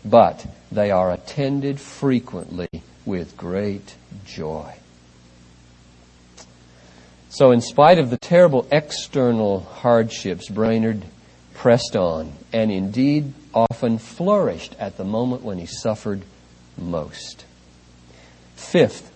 [0.05, 2.69] but they are attended frequently
[3.05, 4.75] with great joy.
[7.31, 11.05] So, in spite of the terrible external hardships, Brainerd
[11.55, 16.23] pressed on, and indeed often flourished at the moment when he suffered
[16.79, 17.45] most.
[18.57, 19.13] Fifth,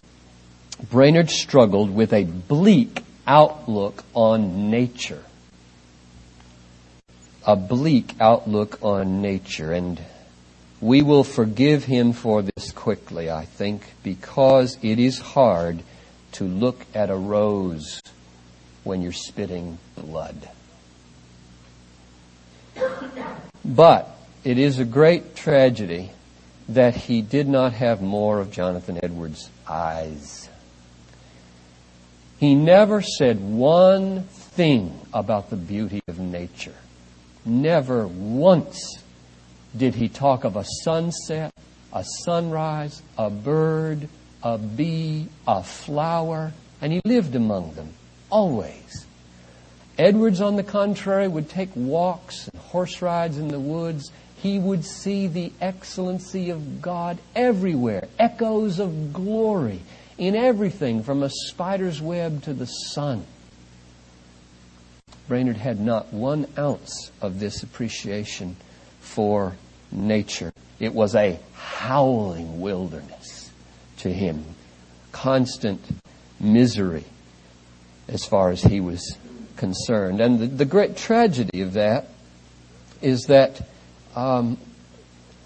[0.90, 5.22] Brainerd struggled with a bleak outlook on nature.
[7.46, 9.72] A bleak outlook on nature.
[9.72, 10.00] And
[10.80, 15.82] we will forgive him for this quickly, I think, because it is hard
[16.32, 18.00] to look at a rose
[18.84, 20.48] when you're spitting blood.
[23.64, 26.10] But it is a great tragedy
[26.68, 30.48] that he did not have more of Jonathan Edwards' eyes.
[32.38, 36.74] He never said one thing about the beauty of nature.
[37.44, 38.98] Never once
[39.76, 41.52] did he talk of a sunset,
[41.92, 44.08] a sunrise, a bird,
[44.42, 47.94] a bee, a flower, and he lived among them,
[48.30, 49.06] always.
[49.98, 54.10] Edwards, on the contrary, would take walks and horse rides in the woods.
[54.36, 59.80] He would see the excellency of God everywhere, echoes of glory
[60.18, 63.24] in everything from a spider's web to the sun.
[65.28, 68.56] Brainerd had not one ounce of this appreciation
[69.00, 69.54] for
[69.92, 70.52] nature.
[70.80, 73.31] It was a howling wilderness
[74.02, 74.44] to him,
[75.10, 75.80] constant
[76.38, 77.04] misery
[78.08, 79.16] as far as he was
[79.56, 80.20] concerned.
[80.20, 82.08] And the, the great tragedy of that
[83.00, 83.68] is that
[84.14, 84.58] um,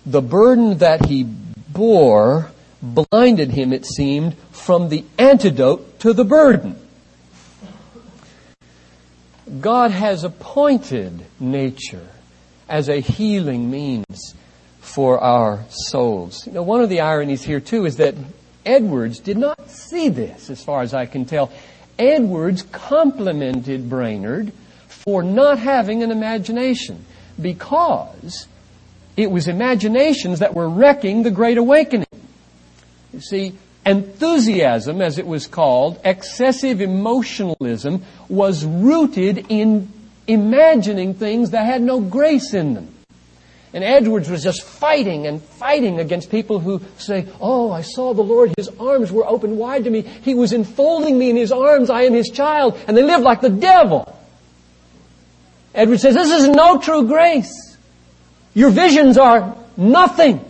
[0.04, 2.50] the burden that he bore
[2.82, 6.76] blinded him, it seemed, from the antidote to the burden.
[9.60, 12.08] God has appointed nature
[12.68, 14.34] as a healing means
[14.80, 16.46] for our souls.
[16.46, 18.14] You know, one of the ironies here too is that
[18.66, 21.50] Edwards did not see this, as far as I can tell.
[21.98, 24.52] Edwards complimented Brainerd
[24.88, 27.04] for not having an imagination
[27.40, 28.46] because
[29.16, 32.06] it was imaginations that were wrecking the Great Awakening.
[33.14, 33.54] You see,
[33.86, 39.90] enthusiasm, as it was called, excessive emotionalism, was rooted in
[40.26, 42.95] imagining things that had no grace in them.
[43.76, 48.22] And Edwards was just fighting and fighting against people who say, Oh, I saw the
[48.22, 48.54] Lord.
[48.56, 50.00] His arms were open wide to me.
[50.00, 51.90] He was enfolding me in His arms.
[51.90, 52.80] I am His child.
[52.88, 54.18] And they live like the devil.
[55.74, 57.76] Edwards says, This is no true grace.
[58.54, 60.42] Your visions are nothing.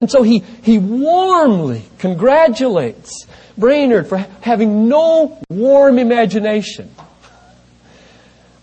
[0.00, 6.92] And so he, he warmly congratulates Brainerd for having no warm imagination.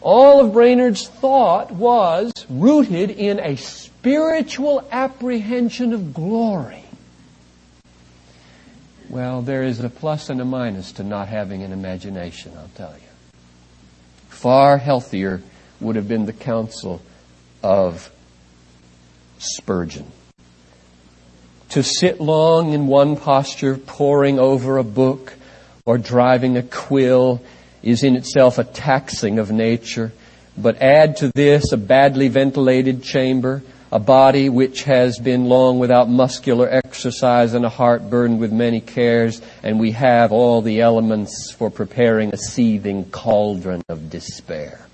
[0.01, 3.55] All of Brainerd's thought was rooted in a
[4.03, 6.83] spiritual apprehension of glory.
[9.07, 12.93] Well, there is a plus and a minus to not having an imagination, I'll tell
[12.93, 13.39] you.
[14.27, 15.41] Far healthier
[15.79, 17.01] would have been the counsel
[17.63, 18.11] of
[19.37, 20.11] Spurgeon.
[21.69, 25.33] To sit long in one posture, poring over a book
[25.85, 27.41] or driving a quill
[27.81, 30.11] is in itself a taxing of nature.
[30.57, 33.63] But add to this a badly ventilated chamber,
[33.93, 38.81] a body which has been long without muscular exercise and a heart burdened with many
[38.81, 44.87] cares, and we have all the elements for preparing a seething cauldron of despair.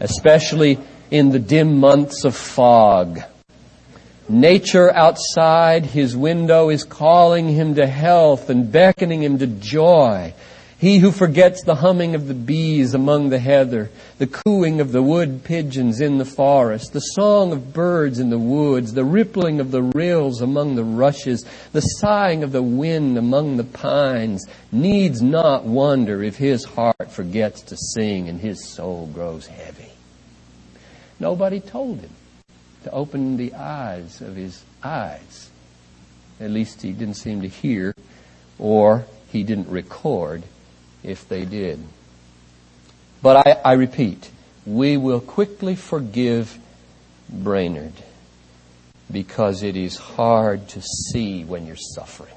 [0.00, 0.78] Especially
[1.10, 3.20] in the dim months of fog.
[4.28, 10.34] Nature outside his window is calling him to health and beckoning him to joy.
[10.84, 15.02] He who forgets the humming of the bees among the heather, the cooing of the
[15.02, 19.70] wood pigeons in the forest, the song of birds in the woods, the rippling of
[19.70, 25.64] the rills among the rushes, the sighing of the wind among the pines, needs not
[25.64, 29.92] wonder if his heart forgets to sing and his soul grows heavy.
[31.18, 32.12] Nobody told him
[32.82, 35.48] to open the eyes of his eyes.
[36.38, 37.94] At least he didn't seem to hear,
[38.58, 40.42] or he didn't record
[41.04, 41.78] if they did.
[43.22, 44.30] But I, I repeat,
[44.66, 46.58] we will quickly forgive
[47.28, 47.92] Brainerd
[49.10, 52.34] because it is hard to see when you're suffering.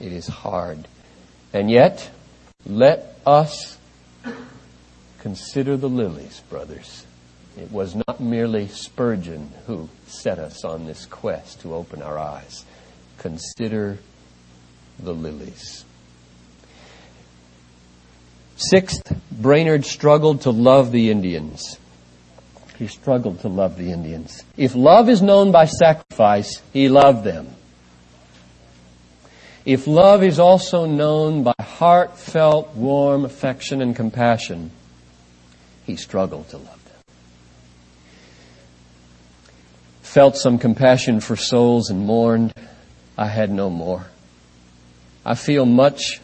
[0.00, 0.86] It is hard.
[1.52, 2.10] And yet,
[2.66, 3.78] let us
[5.20, 7.06] consider the lilies, brothers.
[7.56, 12.64] It was not merely Spurgeon who set us on this quest to open our eyes.
[13.18, 13.98] Consider
[14.98, 15.84] the lilies.
[18.70, 21.78] Sixth, Brainerd struggled to love the Indians.
[22.76, 24.42] He struggled to love the Indians.
[24.56, 27.48] If love is known by sacrifice, he loved them.
[29.64, 34.70] If love is also known by heartfelt, warm affection and compassion,
[35.86, 36.84] he struggled to love them.
[40.14, 42.54] felt some compassion for souls and mourned,
[43.18, 44.06] I had no more.
[45.26, 46.20] I feel much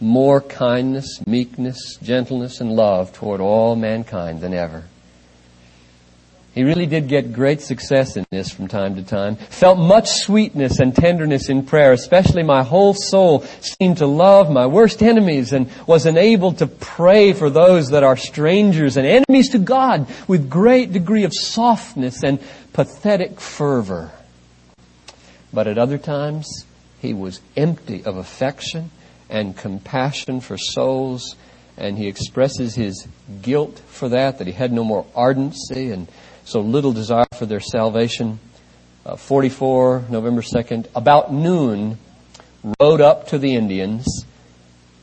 [0.00, 4.84] more kindness, meekness, gentleness, and love toward all mankind than ever.
[6.56, 9.36] He really did get great success in this from time to time.
[9.36, 14.66] Felt much sweetness and tenderness in prayer, especially my whole soul seemed to love my
[14.66, 19.58] worst enemies and was enabled to pray for those that are strangers and enemies to
[19.58, 22.38] God with great degree of softness and
[22.72, 24.10] pathetic fervor.
[25.52, 26.64] But at other times,
[27.02, 28.90] he was empty of affection
[29.28, 31.36] and compassion for souls,
[31.76, 33.06] and he expresses his
[33.42, 36.08] guilt for that, that he had no more ardency and
[36.44, 38.38] so little desire for their salvation.
[39.04, 41.98] Uh, 44, November 2nd, about noon,
[42.80, 44.24] rode up to the Indians,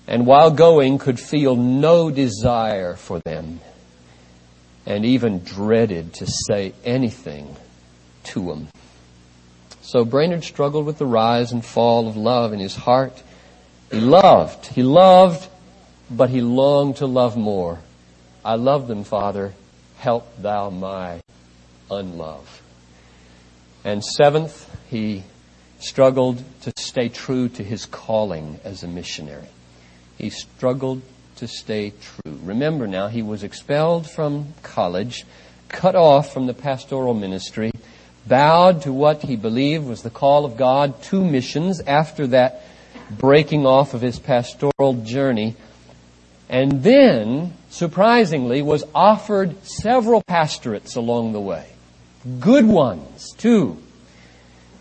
[0.07, 3.61] and while going could feel no desire for them,
[4.86, 7.55] and even dreaded to say anything
[8.24, 8.67] to them.
[9.82, 13.21] So Brainerd struggled with the rise and fall of love in his heart.
[13.93, 15.47] He loved, he loved,
[16.09, 17.77] but he longed to love more.
[18.43, 19.53] I love them, Father.
[19.97, 21.21] Help thou my
[21.91, 22.63] unlove.
[23.83, 25.21] And seventh, he
[25.77, 29.49] struggled to stay true to his calling as a missionary.
[30.17, 31.03] He struggled
[31.35, 32.39] to stay true.
[32.41, 35.23] Remember now, he was expelled from college,
[35.69, 37.71] cut off from the pastoral ministry,
[38.25, 42.63] bowed to what he believed was the call of God to missions after that
[43.10, 45.56] breaking off of his pastoral journey,
[46.49, 51.68] and then, surprisingly, was offered several pastorates along the way.
[52.39, 53.78] Good ones, too.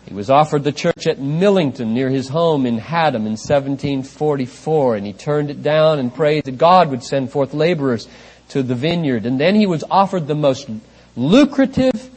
[0.05, 5.05] He was offered the church at Millington near his home in Haddam in 1744, and
[5.05, 8.07] he turned it down and prayed that God would send forth laborers
[8.49, 9.25] to the vineyard.
[9.25, 10.69] And then he was offered the most
[11.15, 12.09] lucrative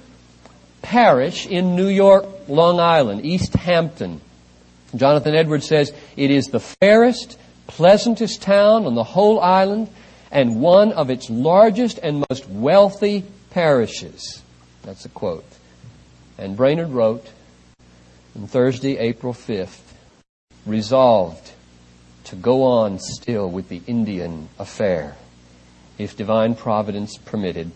[0.83, 4.21] parish in New York, Long Island, East Hampton.
[4.95, 9.89] Jonathan Edwards says, it is the fairest, pleasantest town on the whole island
[10.31, 14.43] and one of its largest and most wealthy parishes.
[14.83, 15.45] That's a quote.
[16.39, 17.31] And Brainerd wrote
[18.37, 19.81] on Thursday, April 5th,
[20.67, 21.53] resolved
[22.25, 25.17] to go on still with the Indian affair,
[25.97, 27.71] if divine providence permitted,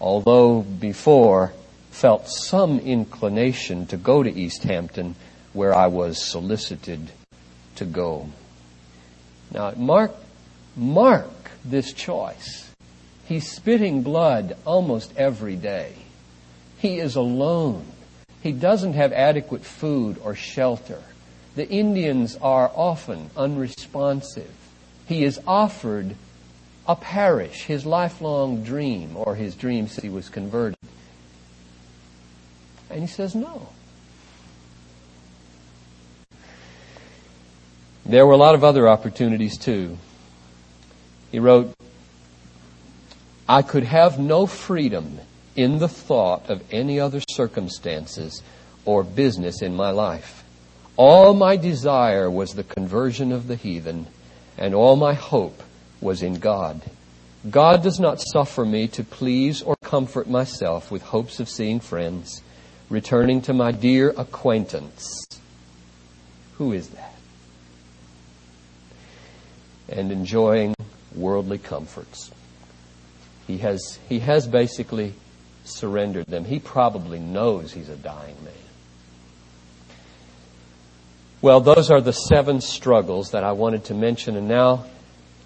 [0.00, 1.52] although before
[1.90, 5.14] felt some inclination to go to East Hampton,
[5.56, 7.10] where I was solicited
[7.76, 8.28] to go.
[9.52, 10.12] Now, mark,
[10.76, 12.70] mark this choice.
[13.24, 15.94] He's spitting blood almost every day.
[16.78, 17.86] He is alone.
[18.42, 21.02] He doesn't have adequate food or shelter.
[21.56, 24.52] The Indians are often unresponsive.
[25.06, 26.14] He is offered
[26.86, 30.78] a parish, his lifelong dream, or his dream since he was converted.
[32.90, 33.68] And he says no.
[38.08, 39.98] There were a lot of other opportunities too.
[41.32, 41.74] He wrote,
[43.48, 45.18] I could have no freedom
[45.56, 48.42] in the thought of any other circumstances
[48.84, 50.44] or business in my life.
[50.96, 54.06] All my desire was the conversion of the heathen,
[54.56, 55.60] and all my hope
[56.00, 56.82] was in God.
[57.50, 62.40] God does not suffer me to please or comfort myself with hopes of seeing friends,
[62.88, 65.26] returning to my dear acquaintance.
[66.58, 67.15] Who is that?
[69.88, 70.74] And enjoying
[71.14, 72.30] worldly comforts.
[73.46, 75.14] He has, he has basically
[75.64, 76.44] surrendered them.
[76.44, 78.52] He probably knows he's a dying man.
[81.42, 84.84] Well, those are the seven struggles that I wanted to mention, and now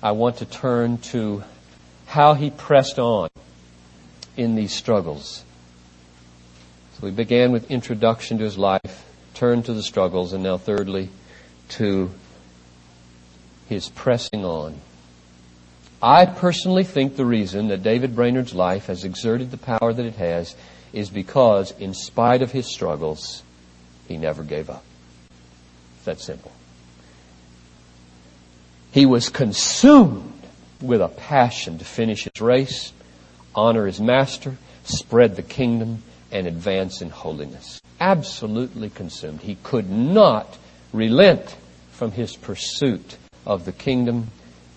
[0.03, 1.45] I want to turn to
[2.07, 3.28] how he pressed on
[4.36, 5.45] in these struggles.
[6.95, 11.11] So we began with introduction to his life, turned to the struggles, and now thirdly,
[11.70, 12.11] to
[13.71, 14.75] his pressing on.
[16.03, 20.16] I personally think the reason that David Brainerd's life has exerted the power that it
[20.16, 20.57] has
[20.93, 23.45] is because, in spite of his struggles,
[24.09, 24.83] he never gave up.
[25.97, 26.51] It's that simple.
[28.91, 30.43] He was consumed
[30.83, 32.93] with a passion to finish his race,
[33.55, 36.03] honor his master, spread the kingdom,
[36.33, 37.81] and advance in holiness.
[38.01, 39.43] Absolutely consumed.
[39.43, 40.59] He could not
[40.93, 41.55] relent
[41.93, 43.16] from his pursuit
[43.51, 44.28] of the kingdom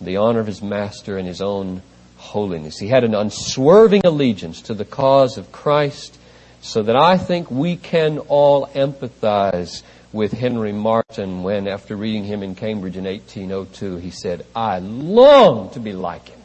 [0.02, 1.82] the honor of his master and his own
[2.18, 2.80] holiness.
[2.80, 6.18] He had an unswerving allegiance to the cause of Christ
[6.62, 12.42] so that I think we can all empathize with Henry Martyn when, after reading him
[12.42, 16.40] in Cambridge in 1802, he said, I long to be like him.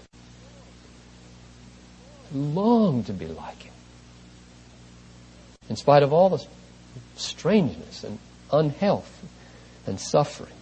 [2.33, 3.73] Long to be like him.
[5.71, 6.45] in spite of all the
[7.17, 8.19] strangeness and
[8.53, 9.25] unhealth
[9.87, 10.58] and suffering.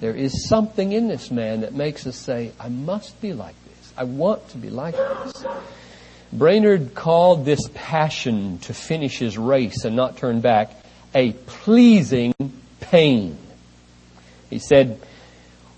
[0.00, 3.92] There is something in this man that makes us say, I must be like this.
[3.96, 5.44] I want to be like this.
[6.32, 10.72] Brainerd called this passion to finish his race and not turn back
[11.14, 12.34] a pleasing
[12.80, 13.38] pain.
[14.50, 15.00] He said,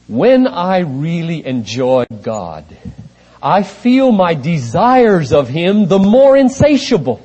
[0.09, 2.65] when I really enjoy God,
[3.43, 7.21] I feel my desires of Him the more insatiable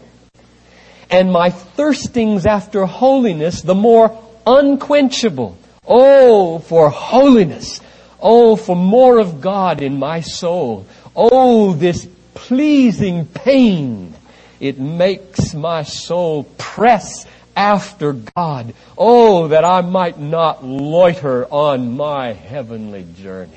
[1.09, 4.17] and my thirstings after holiness the more
[4.47, 5.57] unquenchable.
[5.88, 7.82] Oh, for holiness.
[8.21, 10.86] Oh, for more of God in my soul.
[11.15, 14.13] Oh, this pleasing pain.
[14.59, 17.25] It makes my soul press
[17.57, 18.73] after God.
[18.97, 23.51] Oh, that I might not loiter on my heavenly journey.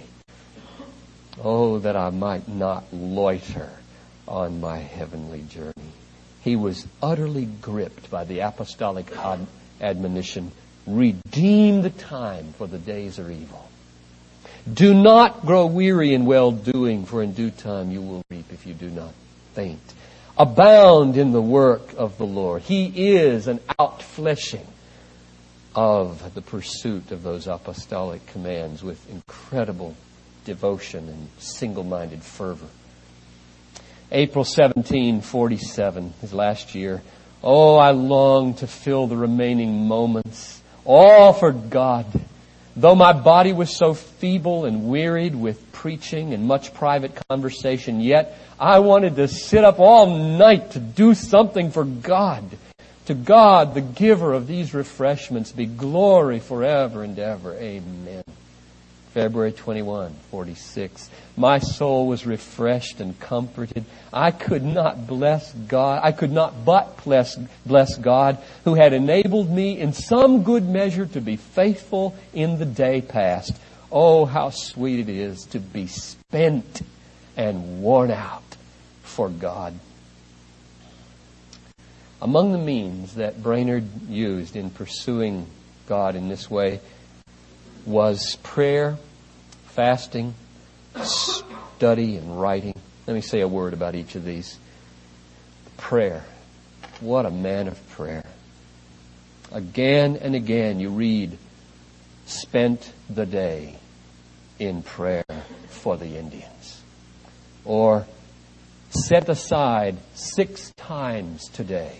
[1.43, 3.70] Oh, that I might not loiter
[4.27, 5.93] on my heavenly journey.
[6.41, 9.14] He was utterly gripped by the apostolic
[9.81, 10.53] admonition,
[10.87, 13.68] redeem the time for the days are evil.
[14.72, 18.66] Do not grow weary in well doing, for in due time you will reap if
[18.66, 19.12] you do not
[19.55, 19.95] faint.
[20.37, 22.62] Abound in the work of the Lord.
[22.62, 24.66] He is an outfleshing
[25.74, 29.97] of the pursuit of those apostolic commands with incredible
[30.45, 32.68] devotion and single-minded fervor.
[34.12, 37.03] April 1747, his last year.
[37.43, 42.07] Oh, I long to fill the remaining moments, all for God.
[42.76, 48.37] Though my body was so feeble and wearied with preaching and much private conversation, yet
[48.59, 52.45] I wanted to sit up all night to do something for God.
[53.07, 57.55] To God, the giver of these refreshments, be glory forever and ever.
[57.55, 58.24] Amen.
[59.15, 61.09] February 21, 46.
[61.37, 63.85] My soul was refreshed and comforted.
[64.12, 66.01] I could not bless God.
[66.03, 71.07] I could not but bless, bless God who had enabled me in some good measure
[71.07, 73.57] to be faithful in the day past.
[73.93, 76.83] Oh, how sweet it is to be spent
[77.37, 78.57] and worn out
[79.05, 79.79] for God.
[82.21, 85.47] Among the means that Brainerd used in pursuing
[85.87, 86.81] God in this way
[87.87, 88.97] was prayer,
[89.66, 90.35] fasting,
[91.03, 92.74] study, and writing.
[93.07, 94.59] Let me say a word about each of these.
[95.76, 96.24] Prayer.
[97.01, 98.24] What a man of prayer.
[99.53, 101.37] Again and again you read,
[102.26, 103.76] spent the day
[104.59, 105.24] in prayer
[105.68, 106.80] for the Indians.
[107.64, 108.07] Or
[108.89, 111.99] set aside six times today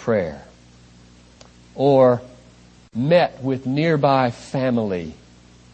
[0.00, 0.42] prayer.
[1.74, 2.20] Or
[2.94, 5.14] met with nearby family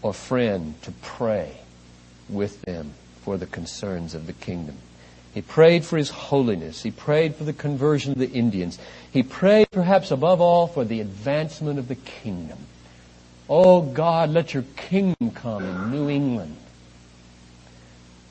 [0.02, 1.56] or friend to pray
[2.28, 2.92] with them
[3.22, 4.76] for the concerns of the kingdom.
[5.32, 6.82] He prayed for his holiness.
[6.82, 8.78] He prayed for the conversion of the Indians.
[9.10, 12.58] He prayed perhaps above all for the advancement of the kingdom.
[13.48, 16.56] Oh God, let your kingdom come in New England.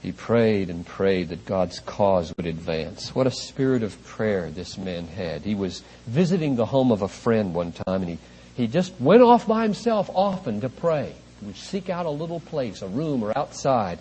[0.01, 3.15] He prayed and prayed that God's cause would advance.
[3.15, 5.41] What a spirit of prayer this man had.
[5.41, 8.17] He was visiting the home of a friend one time and he,
[8.55, 11.13] he just went off by himself often to pray.
[11.39, 13.99] He would seek out a little place, a room or outside.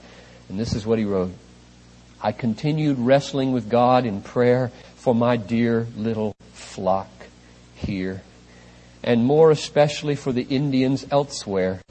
[0.49, 1.33] And this is what he wrote.
[2.21, 7.11] I continued wrestling with God in prayer for my dear little flock
[7.75, 8.23] here,
[9.03, 11.83] and more especially for the Indians elsewhere,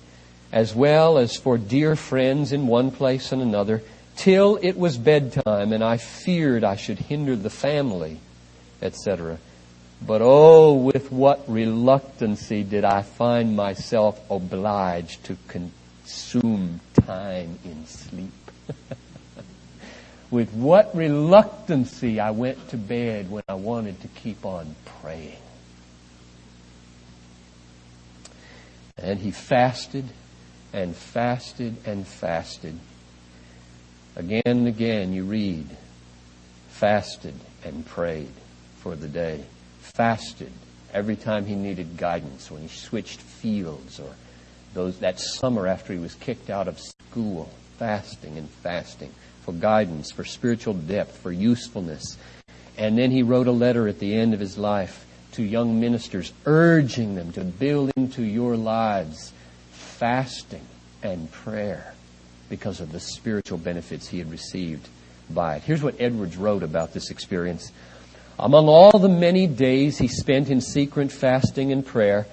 [0.51, 3.83] as well as for dear friends in one place and another,
[4.15, 8.19] till it was bedtime and I feared I should hinder the family,
[8.81, 9.37] etc.
[10.05, 18.31] But oh, with what reluctancy did I find myself obliged to consume time in sleep.
[20.31, 25.37] with what reluctancy I went to bed when I wanted to keep on praying.
[28.97, 30.05] And he fasted
[30.73, 32.79] and fasted and fasted
[34.15, 35.65] Again and again you read,
[36.69, 37.33] fasted
[37.63, 38.31] and prayed
[38.77, 39.43] for the day.
[39.93, 40.51] Fasted
[40.91, 44.15] every time he needed guidance, when he switched fields or
[44.73, 47.47] those, that summer after he was kicked out of school.
[47.77, 49.11] Fasting and fasting
[49.45, 52.17] for guidance, for spiritual depth, for usefulness.
[52.75, 56.33] And then he wrote a letter at the end of his life to young ministers,
[56.47, 59.31] urging them to build into your lives
[59.69, 60.65] fasting
[61.03, 61.93] and prayer
[62.49, 64.89] because of the spiritual benefits he had received
[65.29, 65.61] by it.
[65.61, 67.71] Here's what Edwards wrote about this experience.
[68.39, 72.25] Among all the many days he spent in secret fasting and prayer,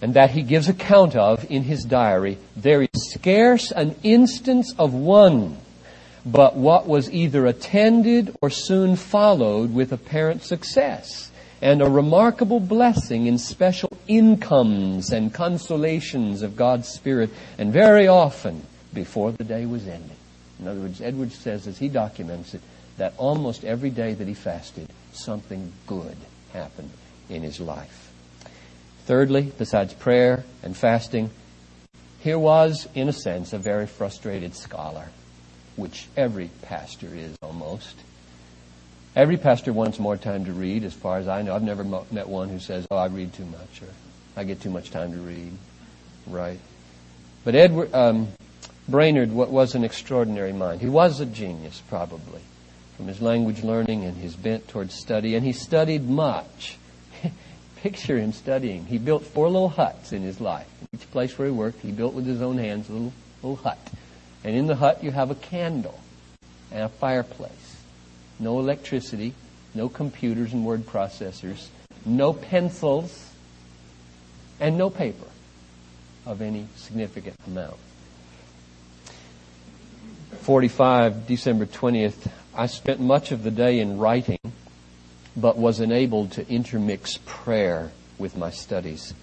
[0.00, 4.94] and that he gives account of in his diary, there is scarce an instance of
[4.94, 5.58] one,
[6.24, 11.30] but what was either attended or soon followed with apparent success.
[11.60, 18.64] and a remarkable blessing in special incomes and consolations of God's Spirit, and very often
[18.94, 20.16] before the day was ended.
[20.60, 22.60] In other words, Edwards says, as he documents it,
[22.96, 24.88] that almost every day that he fasted,
[25.18, 26.16] something good
[26.52, 26.90] happened
[27.28, 28.12] in his life.
[29.06, 31.30] Thirdly, besides prayer and fasting,
[32.20, 35.08] here was, in a sense, a very frustrated scholar,
[35.76, 37.96] which every pastor is almost.
[39.14, 41.54] Every pastor wants more time to read, as far as I know.
[41.54, 43.88] I've never met one who says, Oh, I read too much, or
[44.36, 45.52] I get too much time to read.
[46.26, 46.60] Right.
[47.44, 48.28] But Edward, um,
[48.88, 50.80] Brainerd was an extraordinary mind.
[50.80, 52.42] He was a genius, probably,
[52.98, 56.76] from his language learning and his bent towards study, and he studied much.
[57.76, 58.84] Picture him studying.
[58.86, 60.66] He built four little huts in his life.
[60.92, 63.78] Each place where he worked, he built with his own hands a little, little hut.
[64.42, 65.96] And in the hut, you have a candle
[66.72, 67.52] and a fireplace.
[68.40, 69.32] No electricity,
[69.74, 71.68] no computers and word processors,
[72.04, 73.30] no pencils,
[74.58, 75.26] and no paper
[76.26, 77.76] of any significant amount.
[80.40, 82.28] 45, December 20th,
[82.58, 84.40] I spent much of the day in writing,
[85.36, 89.14] but was enabled to intermix prayer with my studies.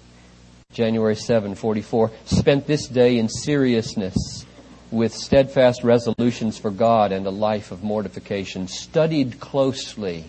[0.72, 4.46] January 7, 44, spent this day in seriousness
[4.90, 10.24] with steadfast resolutions for God and a life of mortification, studied closely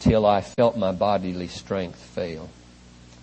[0.00, 2.50] till I felt my bodily strength fail.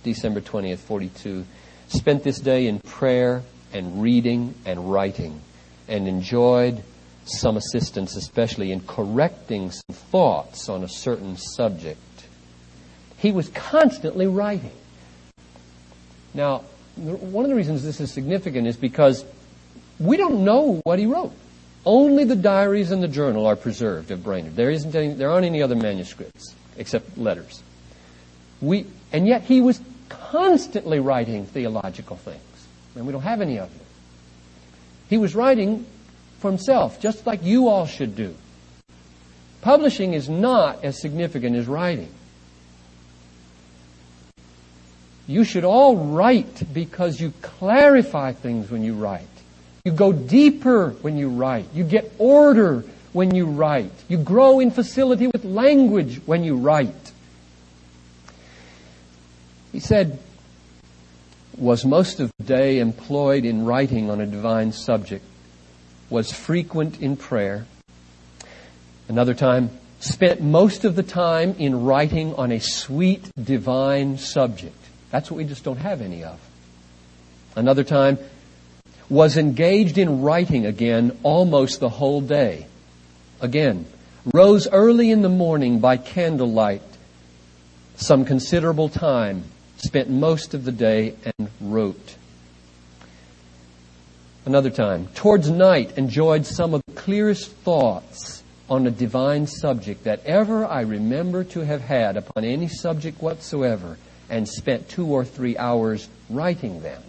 [0.04, 1.44] December 20th, 42,
[1.90, 3.44] spent this day in prayer
[3.74, 5.42] and reading and writing
[5.90, 6.82] and enjoyed
[7.26, 12.00] some assistance, especially in correcting some thoughts on a certain subject.
[13.18, 14.72] He was constantly writing.
[16.34, 16.64] Now,
[16.96, 19.24] one of the reasons this is significant is because
[20.00, 21.32] we don't know what he wrote.
[21.86, 24.56] Only the diaries and the journal are preserved of Brainerd.
[24.56, 27.62] There isn't any, there aren't any other manuscripts except letters.
[28.62, 33.70] We, and yet he was constantly writing theological things, and we don't have any of
[33.70, 33.86] them.
[35.10, 35.86] He was writing
[36.44, 38.36] for himself, just like you all should do.
[39.62, 42.14] Publishing is not as significant as writing.
[45.26, 49.24] You should all write because you clarify things when you write.
[49.86, 51.68] You go deeper when you write.
[51.74, 52.84] You get order
[53.14, 53.94] when you write.
[54.10, 57.12] You grow in facility with language when you write.
[59.72, 60.20] He said,
[61.58, 65.24] was most of the day employed in writing on a divine subject,
[66.14, 67.66] was frequent in prayer.
[69.08, 74.78] Another time, spent most of the time in writing on a sweet divine subject.
[75.10, 76.40] That's what we just don't have any of.
[77.56, 78.20] Another time,
[79.10, 82.68] was engaged in writing again almost the whole day.
[83.42, 83.88] Again,
[84.36, 86.84] rose early in the morning by candlelight,
[87.96, 89.46] some considerable time,
[89.78, 92.18] spent most of the day and wrote.
[94.46, 100.26] Another time, towards night, enjoyed some of the clearest thoughts on a divine subject that
[100.26, 103.98] ever I remember to have had upon any subject whatsoever,
[104.30, 107.02] and spent two or three hours writing them.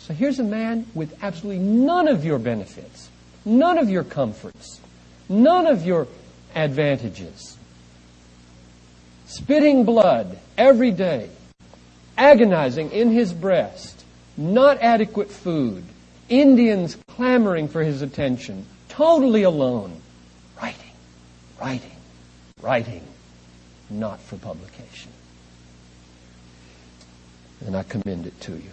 [0.00, 3.08] So here's a man with absolutely none of your benefits,
[3.44, 4.80] none of your comforts,
[5.28, 6.08] none of your
[6.54, 7.56] advantages.
[9.26, 11.30] Spitting blood every day,
[12.18, 14.03] agonizing in his breast,
[14.36, 15.84] not adequate food,
[16.28, 20.00] Indians clamoring for his attention, totally alone,
[20.60, 20.92] writing,
[21.60, 21.96] writing,
[22.60, 23.02] writing,
[23.90, 25.10] not for publication.
[27.66, 28.70] And I commend it to you.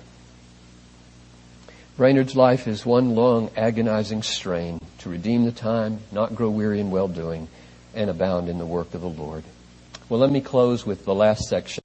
[1.98, 6.90] Brainerd's life is one long agonizing strain to redeem the time, not grow weary in
[6.90, 7.48] well doing,
[7.94, 9.44] and abound in the work of the Lord.
[10.10, 11.84] Well, let me close with the last section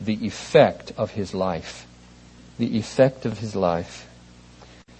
[0.00, 1.86] the effect of his life.
[2.58, 4.08] The effect of his life.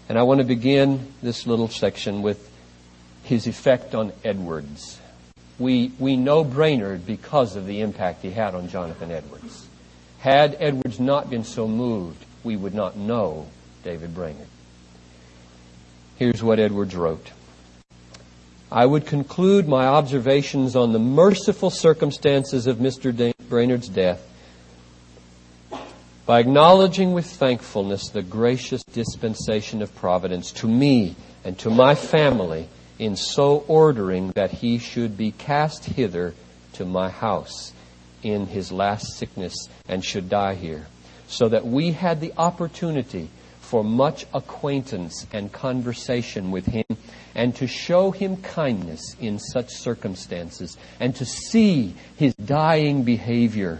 [0.08, 2.50] And I want to begin this little section with
[3.22, 5.00] his effect on Edwards.
[5.58, 9.66] We, we know Brainerd because of the impact he had on Jonathan Edwards.
[10.18, 13.46] Had Edwards not been so moved, we would not know
[13.82, 14.48] David Brainerd.
[16.16, 17.30] Here's what Edwards wrote.
[18.70, 23.32] I would conclude my observations on the merciful circumstances of Mr.
[23.48, 24.26] Brainerd's death
[26.26, 31.14] by acknowledging with thankfulness the gracious dispensation of providence to me
[31.44, 32.68] and to my family
[32.98, 36.34] in so ordering that he should be cast hither
[36.72, 37.72] to my house
[38.22, 40.86] in his last sickness and should die here,
[41.26, 43.28] so that we had the opportunity
[43.60, 46.84] for much acquaintance and conversation with him
[47.34, 53.78] and to show him kindness in such circumstances, and to see his dying behavior,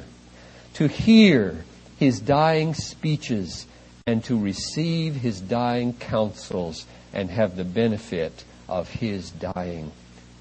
[0.75, 1.65] to hear
[2.05, 3.67] his dying speeches,
[4.07, 6.85] and to receive his dying counsels
[7.15, 9.91] and have the benefit of his dying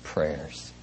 [0.04, 0.74] prayers.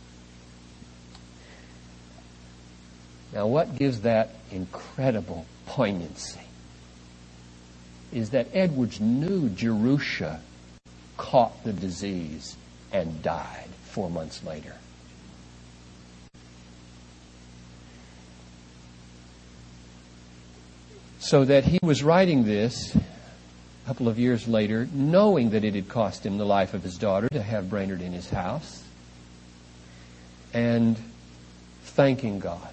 [3.34, 6.40] Now, what gives that incredible poignancy
[8.10, 10.40] is that Edwards knew Jerusha
[11.18, 12.56] caught the disease
[12.90, 14.79] and died four months later.
[21.20, 23.00] So that he was writing this a
[23.86, 27.28] couple of years later, knowing that it had cost him the life of his daughter
[27.28, 28.82] to have Brainerd in his house,
[30.54, 30.96] and
[31.82, 32.72] thanking God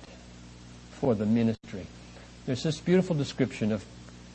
[0.92, 1.86] for the ministry.
[2.46, 3.84] There's this beautiful description of,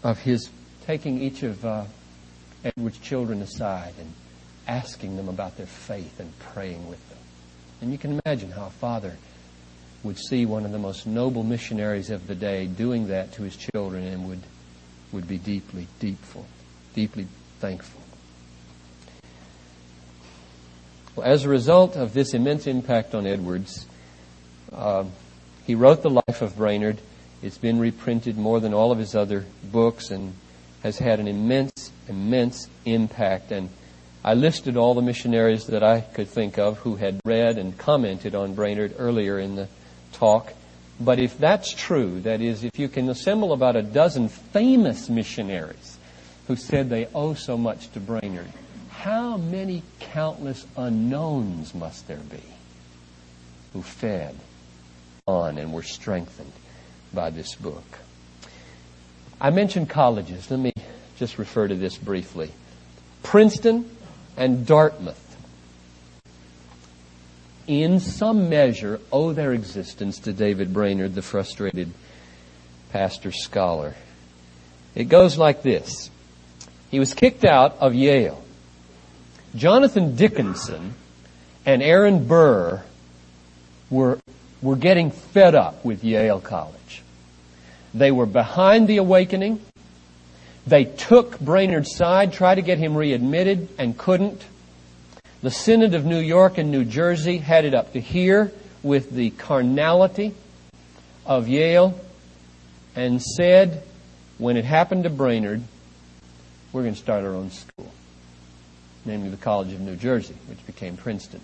[0.02, 0.50] of his
[0.84, 1.84] taking each of uh,
[2.64, 4.12] Edward's children aside and
[4.68, 7.18] asking them about their faith and praying with them.
[7.80, 9.16] And you can imagine how a father
[10.02, 13.56] would see one of the most noble missionaries of the day doing that to his
[13.56, 14.40] children and would,
[15.12, 16.46] would be deeply, deepful,
[16.94, 17.26] deeply
[17.60, 18.00] thankful.
[21.14, 23.86] Well, as a result of this immense impact on Edwards,
[24.72, 25.04] uh,
[25.66, 26.98] he wrote The Life of Brainerd.
[27.42, 30.32] It's been reprinted more than all of his other books and
[30.82, 33.52] has had an immense, immense impact.
[33.52, 33.68] And
[34.24, 38.34] I listed all the missionaries that I could think of who had read and commented
[38.34, 39.68] on Brainerd earlier in the
[40.22, 40.54] talk.
[41.00, 45.98] But if that's true, that is, if you can assemble about a dozen famous missionaries
[46.46, 48.52] who said they owe so much to Brainerd,
[48.90, 52.42] how many countless unknowns must there be
[53.72, 54.36] who fed
[55.26, 56.52] on and were strengthened
[57.12, 57.98] by this book.
[59.40, 60.50] I mentioned colleges.
[60.50, 60.72] Let me
[61.16, 62.52] just refer to this briefly.
[63.22, 63.90] Princeton
[64.36, 65.21] and Dartmouth,
[67.66, 71.90] in some measure, owe their existence to David Brainerd, the frustrated
[72.90, 73.94] pastor scholar.
[74.94, 76.10] It goes like this.
[76.90, 78.42] He was kicked out of Yale.
[79.54, 80.94] Jonathan Dickinson
[81.64, 82.82] and Aaron Burr
[83.90, 84.18] were
[84.62, 87.02] were getting fed up with Yale College.
[87.92, 89.60] They were behind the awakening.
[90.66, 94.42] They took Brainerd's side, tried to get him readmitted, and couldn't.
[95.42, 98.52] The Synod of New York and New Jersey had it up to here
[98.84, 100.36] with the carnality
[101.26, 101.98] of Yale
[102.94, 103.82] and said,
[104.38, 105.62] when it happened to Brainerd,
[106.72, 107.92] we're going to start our own school,
[109.04, 111.40] namely the College of New Jersey, which became Princeton.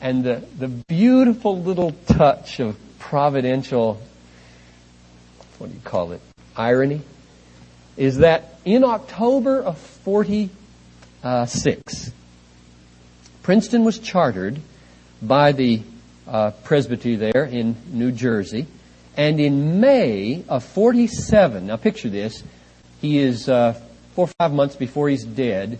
[0.00, 4.00] And the, the beautiful little touch of providential,
[5.58, 6.22] what do you call it,
[6.56, 7.02] irony,
[7.98, 10.50] is that in October of 46,
[11.22, 11.44] uh,
[13.44, 14.58] Princeton was chartered
[15.20, 15.82] by the
[16.26, 18.66] uh, presbytery there in New Jersey.
[19.18, 22.42] And in May of 47, now picture this,
[23.02, 23.74] he is uh,
[24.14, 25.78] four or five months before he's dead.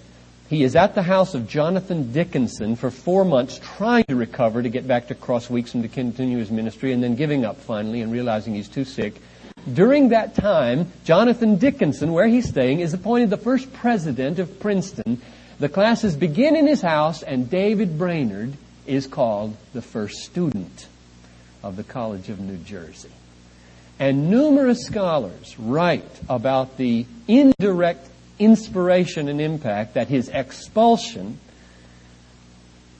[0.50, 4.68] He is at the house of Jonathan Dickinson for four months trying to recover to
[4.68, 8.54] get back to Crossweeksung to continue his ministry and then giving up finally and realizing
[8.54, 9.14] he's too sick.
[9.72, 15.22] During that time, Jonathan Dickinson, where he's staying, is appointed the first president of Princeton.
[15.64, 18.52] The classes begin in his house and David Brainerd
[18.86, 20.88] is called the first student
[21.62, 23.08] of the College of New Jersey.
[23.98, 28.06] And numerous scholars write about the indirect
[28.38, 31.38] inspiration and impact that his expulsion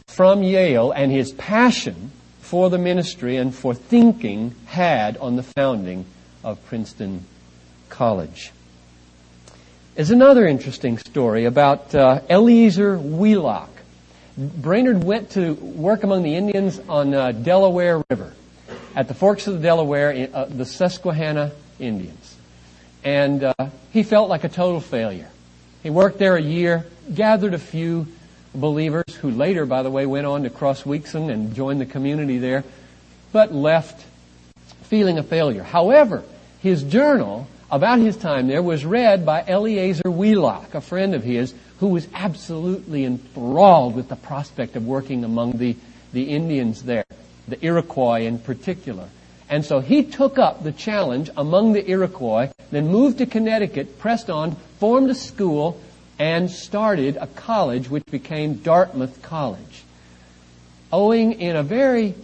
[0.07, 6.07] from Yale and his passion for the ministry and for thinking had on the founding
[6.43, 7.27] of Princeton
[7.91, 8.53] College.
[9.95, 13.71] There's another interesting story about uh, Eleazar Wheelock.
[14.37, 18.35] Brainerd went to work among the Indians on uh, Delaware River
[18.97, 22.35] at the forks of the Delaware, uh, the Susquehanna Indians
[23.05, 23.55] and uh,
[23.93, 25.29] he felt like a total failure.
[25.83, 28.07] He worked there a year, gathered a few
[28.55, 32.65] believers who later, by the way, went on to Crossweeksung and join the community there,
[33.31, 34.05] but left
[34.85, 35.63] feeling a failure.
[35.63, 36.25] However,
[36.63, 41.53] his journal about his time there was read by Eleazar Wheelock, a friend of his,
[41.81, 45.75] who was absolutely enthralled with the prospect of working among the,
[46.13, 47.05] the Indians there,
[47.49, 49.09] the Iroquois in particular.
[49.49, 54.31] And so he took up the challenge among the Iroquois, then moved to Connecticut, pressed
[54.31, 55.81] on, formed a school,
[56.17, 59.83] and started a college which became Dartmouth College.
[60.93, 62.15] Owing in a very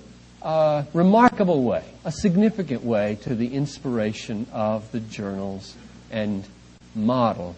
[0.42, 5.74] uh, remarkable way, a significant way, to the inspiration of the journals
[6.10, 6.44] and
[6.94, 7.56] model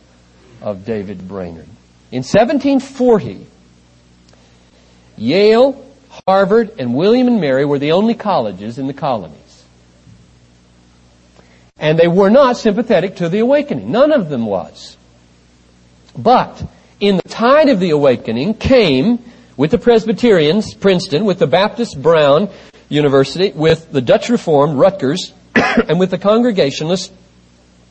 [0.61, 1.68] of David Brainerd.
[2.11, 3.47] In 1740,
[5.16, 5.87] Yale,
[6.26, 9.64] Harvard, and William and Mary were the only colleges in the colonies.
[11.78, 13.91] And they were not sympathetic to the awakening.
[13.91, 14.97] None of them was.
[16.16, 16.62] But
[17.01, 19.18] in the tide of the awakening came
[19.57, 22.49] with the Presbyterians, Princeton, with the Baptist Brown
[22.93, 27.12] University, with the Dutch Reformed, Rutgers, and with the Congregationalist,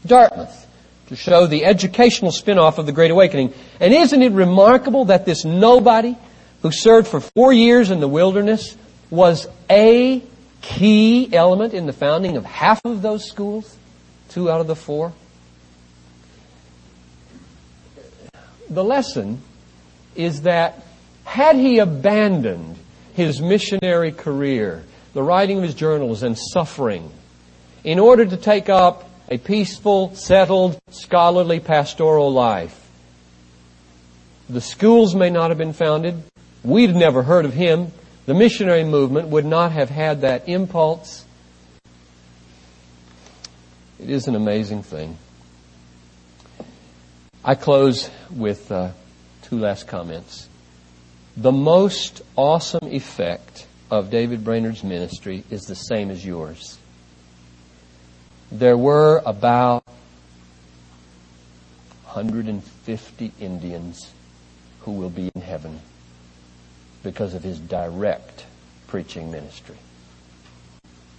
[0.05, 0.67] Dartmouth,
[1.07, 3.53] to show the educational spin-off of the Great Awakening.
[3.79, 6.15] And isn't it remarkable that this nobody
[6.61, 8.77] who served for four years in the wilderness
[9.09, 10.23] was a
[10.61, 13.77] key element in the founding of half of those schools?
[14.29, 15.11] Two out of the four?
[18.69, 19.41] The lesson
[20.15, 20.83] is that
[21.25, 22.77] had he abandoned
[23.13, 24.83] his missionary career,
[25.13, 27.11] the writing of his journals and suffering,
[27.83, 32.77] in order to take up a peaceful, settled, scholarly pastoral life,
[34.49, 36.21] the schools may not have been founded.
[36.63, 37.91] We'd never heard of him.
[38.25, 41.25] The missionary movement would not have had that impulse.
[43.99, 45.17] It is an amazing thing.
[47.43, 48.91] I close with uh,
[49.43, 50.47] two last comments.
[51.37, 56.79] The most awesome effect of David Brainerd's ministry is the same as yours.
[58.49, 59.83] There were about
[62.05, 64.13] 150 Indians
[64.81, 65.81] who will be in heaven
[67.03, 68.45] because of his direct
[68.87, 69.75] preaching ministry.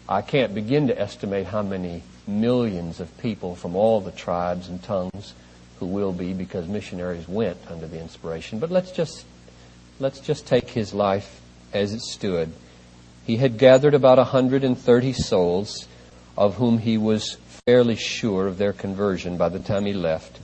[0.09, 4.83] I can't begin to estimate how many millions of people from all the tribes and
[4.83, 5.35] tongues
[5.79, 8.59] who will be because missionaries went under the inspiration.
[8.59, 9.27] But let's just,
[10.01, 11.42] let's just take his life
[11.73, 12.53] as it stood.
[13.27, 15.87] He had gathered about a 130 souls
[16.37, 20.41] of whom he was fairly sure of their conversion by the time he left.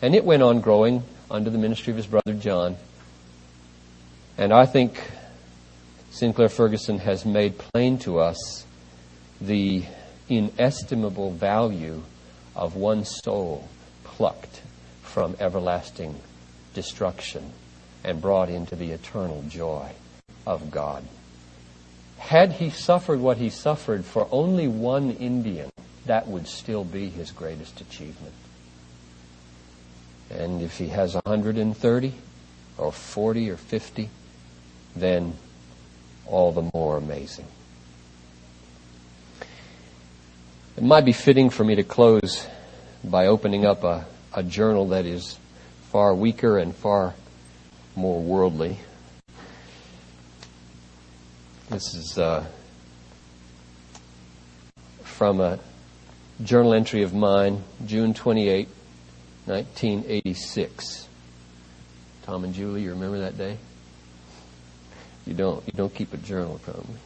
[0.00, 2.76] And it went on growing under the ministry of his brother John.
[4.38, 5.00] And I think
[6.10, 8.64] Sinclair Ferguson has made plain to us
[9.40, 9.84] the
[10.28, 12.02] inestimable value
[12.56, 13.68] of one soul
[14.04, 14.62] plucked
[15.02, 16.14] from everlasting
[16.74, 17.52] destruction
[18.04, 19.92] and brought into the eternal joy
[20.46, 21.04] of God.
[22.18, 25.70] Had he suffered what he suffered for only one Indian,
[26.06, 28.34] that would still be his greatest achievement.
[30.30, 32.14] And if he has 130
[32.78, 34.08] or 40 or 50,
[34.96, 35.34] then
[36.26, 37.46] all the more amazing.
[40.76, 42.46] It might be fitting for me to close
[43.04, 45.38] by opening up a a journal that is
[45.90, 47.14] far weaker and far
[47.94, 48.78] more worldly.
[51.72, 52.44] This is uh,
[55.04, 55.58] from a
[56.44, 58.68] journal entry of mine, June 28,
[59.46, 61.08] 1986.
[62.24, 63.56] Tom and Julie, you remember that day?
[65.26, 65.66] You don't.
[65.66, 67.00] You don't keep a journal, probably.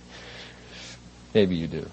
[1.33, 1.89] Maybe you do.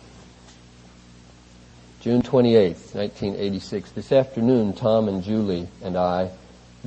[2.02, 3.92] June 28, 1986.
[3.92, 6.32] This afternoon, Tom and Julie and I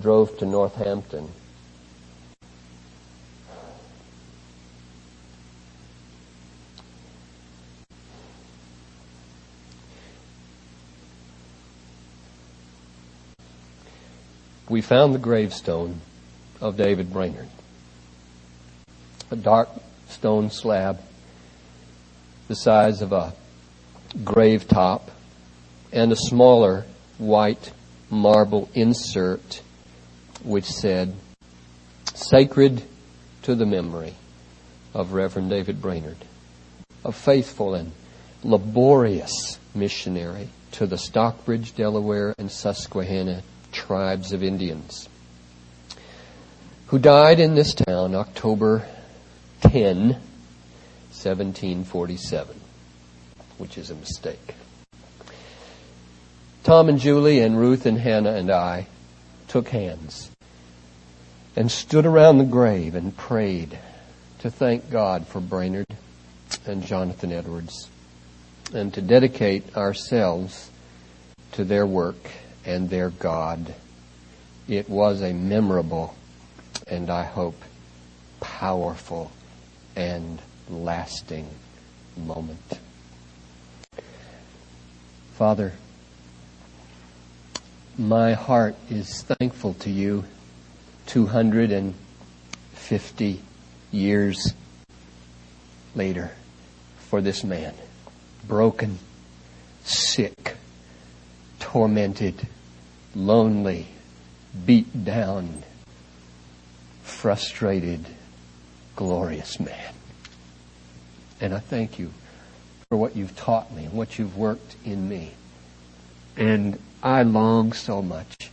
[0.01, 1.31] drove to Northampton.
[14.69, 16.01] We found the gravestone
[16.61, 17.49] of David Brainerd.
[19.31, 19.69] A dark
[20.09, 21.01] stone slab
[22.49, 23.33] the size of a
[24.25, 25.11] grave top
[25.93, 26.85] and a smaller
[27.19, 27.73] white
[28.11, 29.63] marble insert
[30.45, 31.15] which said,
[32.15, 32.83] Sacred
[33.43, 34.15] to the memory
[34.95, 36.17] of Reverend David Brainerd,
[37.05, 37.93] a faithful and
[38.43, 43.43] laborious missionary to the Stockbridge, Delaware, and Susquehanna
[43.87, 45.09] tribes of Indians,
[46.89, 48.87] who died in this town October
[49.63, 50.09] 10,
[51.13, 52.61] 1747
[53.59, 54.55] which is a mistake.
[56.63, 58.87] Tom and Julie and Ruth and Hannah and I
[59.49, 60.31] took hands
[61.55, 63.79] and stood around the grave and prayed
[64.41, 65.87] to thank God for Brainerd
[66.67, 67.89] and Jonathan Edwards
[68.75, 70.71] and to dedicate ourselves
[71.53, 72.31] to their work
[72.67, 73.75] and their God.
[74.69, 76.17] It was a memorable
[76.89, 77.63] and I hope
[78.41, 79.31] powerful
[79.95, 81.49] and lasting
[82.17, 82.81] moment.
[85.35, 85.75] Father,
[87.99, 90.25] my heart is thankful to you
[91.07, 93.41] 250
[93.91, 94.55] years
[95.95, 96.31] later
[96.99, 97.75] for this man.
[98.47, 98.99] Broken,
[99.85, 100.57] sick,
[101.59, 102.47] tormented,
[103.17, 103.87] lonely,
[104.67, 105.63] beat down,
[107.03, 108.05] frustrated,
[108.95, 109.95] glorious man.
[111.41, 112.13] And I thank you
[112.89, 115.33] for what you've taught me and what you've worked in me.
[116.37, 118.51] And I long so much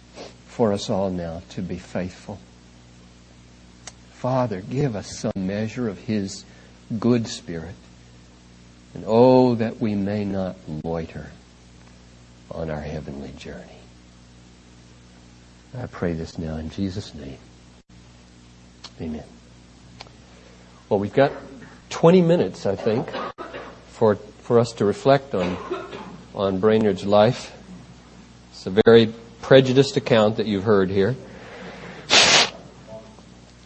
[0.48, 2.40] for us all now to be faithful.
[4.14, 6.46] Father, give us some measure of His
[7.00, 7.76] good spirit.
[8.94, 11.32] And oh, that we may not loiter
[12.50, 13.83] on our heavenly journey.
[15.76, 17.38] I pray this now in Jesus' name.
[19.02, 19.24] Amen.
[20.88, 21.32] Well, we've got
[21.90, 23.10] 20 minutes, I think,
[23.88, 25.58] for, for us to reflect on,
[26.36, 27.58] on Brainerd's life.
[28.52, 29.12] It's a very
[29.42, 31.16] prejudiced account that you've heard here.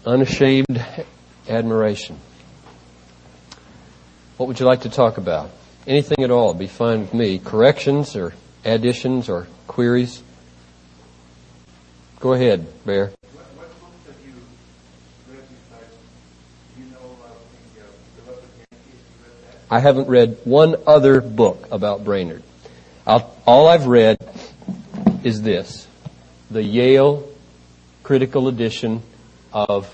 [0.06, 0.86] Unashamed
[1.50, 2.18] admiration.
[4.38, 5.50] What would you like to talk about?
[5.86, 7.40] Anything at all, be fine with me.
[7.40, 8.34] Corrections or
[8.64, 10.24] additions or queries?
[12.20, 13.12] Go ahead, Bear.
[19.70, 22.42] I haven't read one other book about Brainerd.
[23.06, 24.18] I'll, all I've read
[25.24, 25.88] is this
[26.50, 27.28] the Yale
[28.04, 29.04] critical edition
[29.52, 29.94] of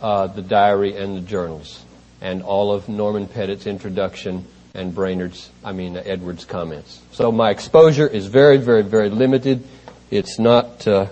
[0.00, 1.82] uh, the diary and the journals,
[2.20, 4.44] and all of Norman Pettit's introduction
[4.74, 7.00] and Brainerd's, I mean, Edwards' comments.
[7.12, 9.64] So my exposure is very, very, very limited.
[10.10, 11.06] It's not, uh,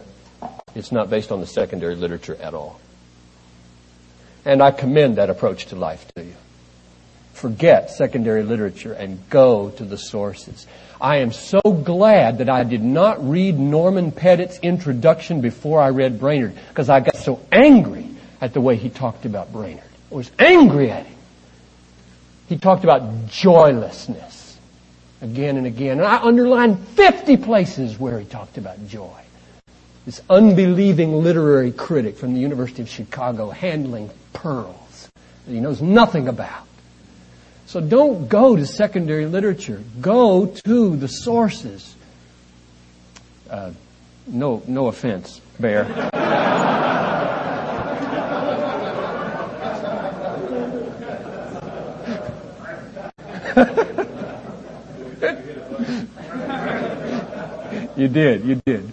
[0.75, 2.81] it's not based on the secondary literature at all.
[4.45, 6.35] And I commend that approach to life to you
[7.43, 10.65] forget secondary literature and go to the sources.
[11.01, 16.21] I am so glad that I did not read Norman Pettit's introduction before I read
[16.21, 18.07] Brainerd because I got so angry
[18.41, 19.83] at the way he talked about Brainerd.
[20.13, 21.17] I was angry at him.
[22.49, 24.57] He talked about joylessness
[25.21, 25.99] again and again.
[25.99, 29.22] And I underlined 50 places where he talked about joy.
[30.05, 35.09] This unbelieving literary critic from the University of Chicago handling pearls
[35.47, 36.67] that he knows nothing about.
[37.67, 39.81] So don't go to secondary literature.
[40.01, 41.95] Go to the sources.
[43.49, 43.71] Uh,
[44.27, 45.85] no, no offense, Bear.
[57.97, 58.91] you did, you did.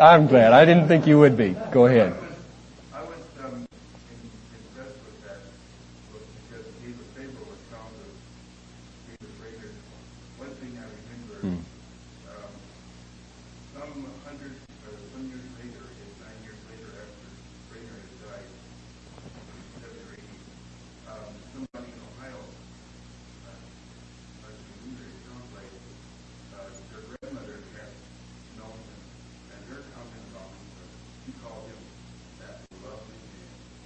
[0.00, 0.52] I'm glad.
[0.52, 1.56] I didn't think you would be.
[1.70, 2.14] Go ahead.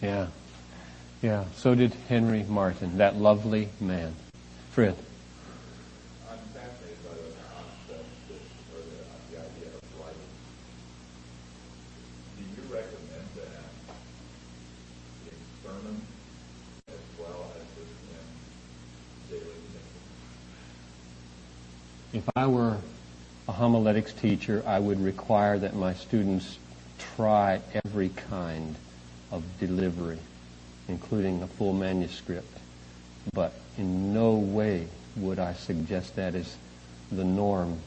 [0.02, 0.26] Yeah.
[1.22, 1.44] Yeah.
[1.54, 4.14] So did Henry Martyn, that lovely man.
[4.72, 4.96] Fred.
[22.12, 22.76] If I were
[23.48, 26.58] a homiletics teacher, I would require that my students
[27.16, 28.76] try every kind
[29.32, 30.18] of delivery,
[30.88, 32.58] including a full manuscript.
[33.32, 36.56] But in no way would I suggest that as
[37.10, 37.78] the norm.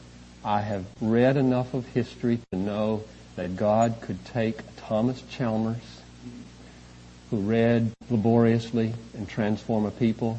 [0.44, 3.04] I have read enough of history to know
[3.36, 6.00] that God could take Thomas Chalmers,
[7.30, 10.38] who read laboriously and transform a people,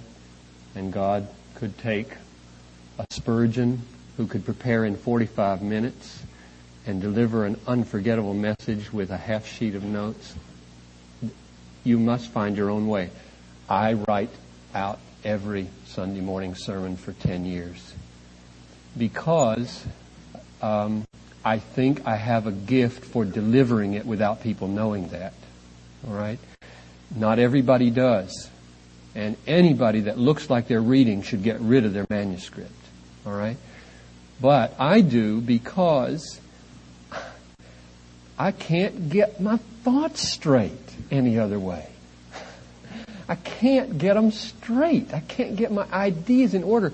[0.75, 2.09] and God could take
[2.99, 3.81] a Spurgeon,
[4.17, 6.23] who could prepare in 45 minutes
[6.85, 10.33] and deliver an unforgettable message with a half sheet of notes
[11.87, 13.09] you must find your own way.
[13.69, 14.29] I write
[14.75, 17.93] out every Sunday morning sermon for 10 years
[18.97, 19.85] because
[20.61, 21.05] um,
[21.43, 25.33] I think I have a gift for delivering it without people knowing that.
[26.07, 26.39] All right?
[27.15, 28.49] Not everybody does.
[29.15, 32.71] And anybody that looks like they're reading should get rid of their manuscript.
[33.25, 33.57] All right?
[34.39, 36.39] But I do because
[38.37, 41.87] I can't get my thoughts straight any other way.
[43.29, 45.13] I can't get them straight.
[45.13, 46.93] I can't get my ideas in order.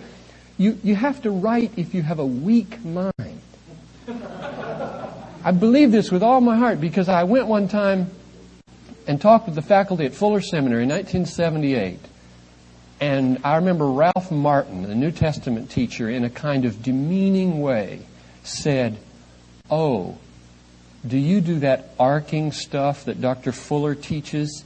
[0.57, 3.41] You, you have to write if you have a weak mind.
[5.45, 8.09] I believe this with all my heart because I went one time
[9.07, 11.99] and talked with the faculty at Fuller Seminary in 1978.
[13.01, 17.99] And I remember Ralph Martin, the New Testament teacher, in a kind of demeaning way
[18.43, 18.97] said,
[19.69, 20.17] Oh,
[21.05, 23.51] do you do that arcing stuff that Dr.
[23.51, 24.63] Fuller teaches?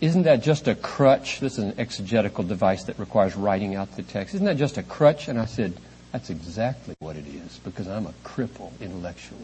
[0.00, 1.40] isn't that just a crutch?
[1.40, 4.34] This is an exegetical device that requires writing out the text.
[4.34, 5.28] Isn't that just a crutch?
[5.28, 5.72] And I said,
[6.12, 9.40] That's exactly what it is, because I'm a cripple intellectually.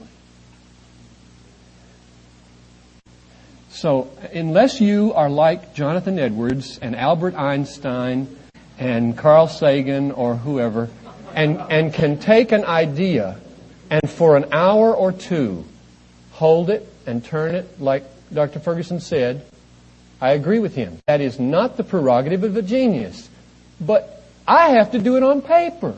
[3.70, 8.36] So, unless you are like Jonathan Edwards and Albert Einstein
[8.78, 10.90] and Carl Sagan or whoever,
[11.34, 13.38] and, and can take an idea
[13.88, 15.64] and for an hour or two
[16.42, 18.02] hold it and turn it like
[18.34, 18.58] Dr.
[18.58, 19.46] Ferguson said,
[20.20, 20.98] I agree with him.
[21.06, 23.30] That is not the prerogative of a genius.
[23.80, 25.94] But I have to do it on paper.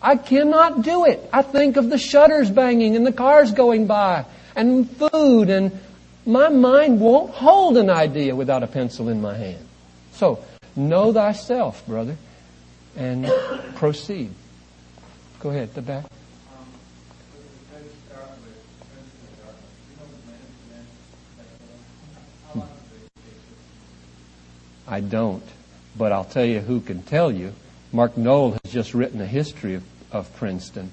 [0.00, 1.28] I cannot do it.
[1.32, 4.24] I think of the shutters banging and the cars going by
[4.54, 5.72] and food and
[6.24, 9.66] my mind won't hold an idea without a pencil in my hand.
[10.12, 10.44] So,
[10.76, 12.16] know thyself, brother,
[12.96, 13.26] and
[13.74, 14.30] proceed.
[15.40, 16.04] Go ahead, the back.
[24.90, 25.44] I don't.
[25.96, 27.54] But I'll tell you who can tell you.
[27.92, 30.90] Mark Noll has just written a history of, of Princeton,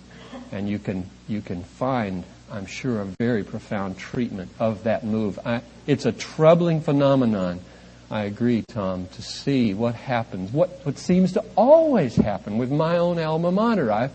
[0.51, 5.39] and you can you can find, I'm sure, a very profound treatment of that move.
[5.45, 7.59] I, it's a troubling phenomenon.
[8.09, 12.97] I agree, Tom, to see what happens, what, what seems to always happen with my
[12.97, 13.91] own alma mater.
[13.91, 14.09] I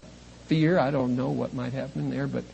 [0.47, 2.45] fear, I don't know what might happen there, but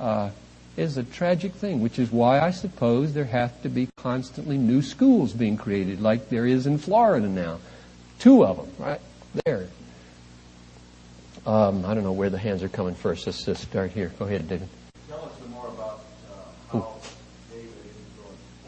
[0.00, 0.30] uh,
[0.76, 4.82] is a tragic thing, which is why I suppose there have to be constantly new
[4.82, 7.58] schools being created, like there is in Florida now.
[8.18, 9.00] Two of them, right
[9.44, 9.66] there.
[11.44, 13.26] Um, I don't know where the hands are coming first.
[13.26, 14.12] Let's just start here.
[14.18, 14.68] Go ahead, David.
[15.08, 16.00] Tell us some more about
[16.30, 16.94] uh, how
[17.50, 17.68] David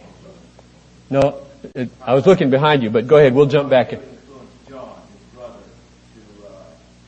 [0.00, 1.10] influenced.
[1.10, 1.40] No,
[1.74, 3.32] it, I was looking behind you, but go ahead.
[3.32, 3.92] We'll jump back.
[3.92, 4.00] In.
[4.00, 6.50] Influenced John, his brother, to uh,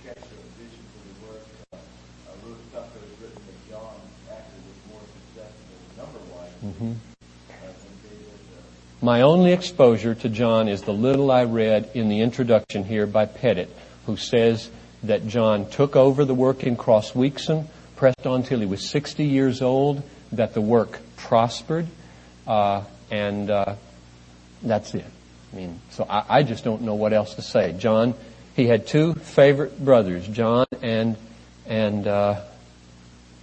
[0.06, 1.42] catch a vision for the work.
[1.72, 3.94] Uh, uh, Ruth Tucker has written that John
[4.30, 6.94] actually was more successful number-wise Mm-hmm.
[6.94, 8.38] uh, than David.
[8.54, 8.62] Uh,
[9.06, 13.26] My only exposure to John is the little I read in the introduction here by
[13.26, 13.70] Pettit,
[14.04, 14.68] who says
[15.04, 19.62] that John took over the work in Crossweeksung, pressed on till he was 60 years
[19.62, 20.02] old,
[20.32, 21.86] that the work prospered,
[22.48, 23.76] uh, and uh,
[24.64, 25.06] that's it.
[25.52, 27.76] I mean, so I, I just don't know what else to say.
[27.78, 28.12] John,
[28.56, 31.16] he had two favorite brothers, John and
[31.64, 32.40] and uh,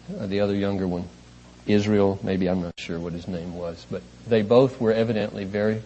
[0.09, 1.07] the other younger one,
[1.67, 2.19] Israel.
[2.23, 5.81] Maybe I'm not sure what his name was, but they both were evidently very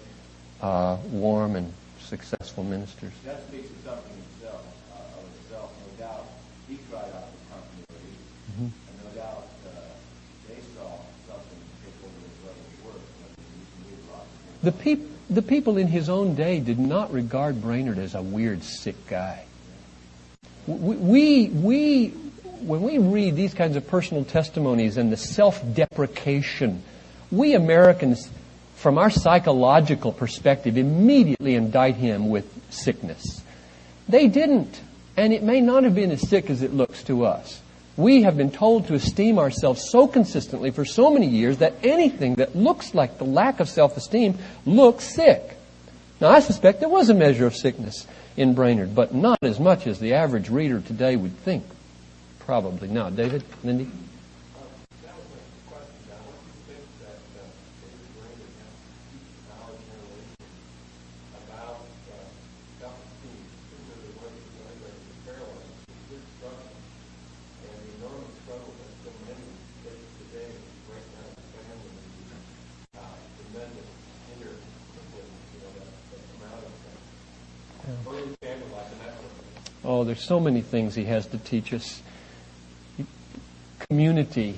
[0.62, 3.14] uh, warm and successful ministers.
[3.26, 4.64] that speaks to something himself,
[4.94, 5.72] uh, of itself.
[6.00, 6.26] No doubt
[6.68, 8.16] he tried out the continuity,
[8.60, 8.72] and
[9.04, 9.70] no doubt uh,
[10.48, 10.98] they saw
[11.28, 13.02] something take over his brother's work.
[13.22, 17.12] But he knew lots of The, peop- the people in his own day did not
[17.12, 19.44] regard Brainerd as a weird, sick guy.
[20.66, 22.14] We, we, we,
[22.62, 26.82] when we read these kinds of personal testimonies and the self-deprecation,
[27.32, 28.30] we Americans,
[28.76, 33.42] from our psychological perspective, immediately indict him with sickness.
[34.08, 34.82] They didn't,
[35.16, 37.62] and it may not have been as sick as it looks to us.
[37.98, 42.36] We have been told to esteem ourselves so consistently for so many years that anything
[42.36, 45.58] that looks like the lack of self-esteem looks sick.
[46.22, 48.06] Now, I suspect there was a measure of sickness
[48.36, 51.64] in Brainerd, but not as much as the average reader today would think.
[52.48, 53.14] Probably not.
[53.14, 53.92] David, Lindy?
[79.84, 82.02] Oh, there's so many things he has to teach us.
[83.90, 84.54] Community.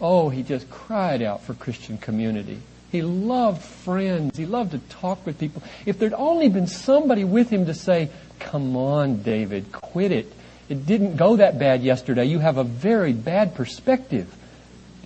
[0.00, 2.58] Oh, he just cried out for Christian community.
[2.90, 4.36] He loved friends.
[4.36, 5.62] He loved to talk with people.
[5.86, 8.10] If there'd only been somebody with him to say,
[8.40, 10.32] Come on, David, quit it.
[10.68, 12.24] It didn't go that bad yesterday.
[12.24, 14.34] You have a very bad perspective.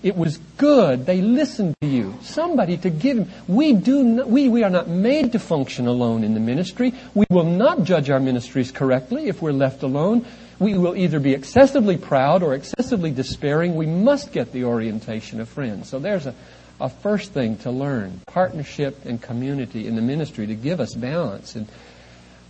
[0.02, 1.04] It was good.
[1.04, 2.14] They listened to you.
[2.22, 3.30] Somebody to give him.
[3.46, 6.94] We do not, we, we are not made to function alone in the ministry.
[7.14, 10.24] We will not judge our ministries correctly if we're left alone.
[10.58, 13.74] We will either be excessively proud or excessively despairing.
[13.74, 15.88] We must get the orientation of friends.
[15.88, 16.34] So there's a,
[16.80, 18.20] a first thing to learn.
[18.26, 21.56] Partnership and community in the ministry to give us balance.
[21.56, 21.68] And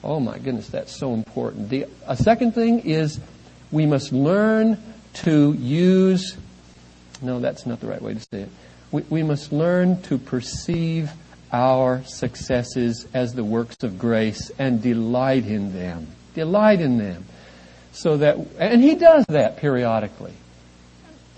[0.05, 1.69] oh my goodness, that's so important.
[1.69, 3.19] The, a second thing is
[3.73, 4.78] we must learn
[5.15, 6.37] to use
[7.23, 8.49] no, that's not the right way to say it.
[8.91, 11.11] We, we must learn to perceive
[11.53, 16.09] our successes as the works of grace and delight in them.
[16.35, 17.24] Delight in them.
[17.97, 20.35] So that, and he does that periodically.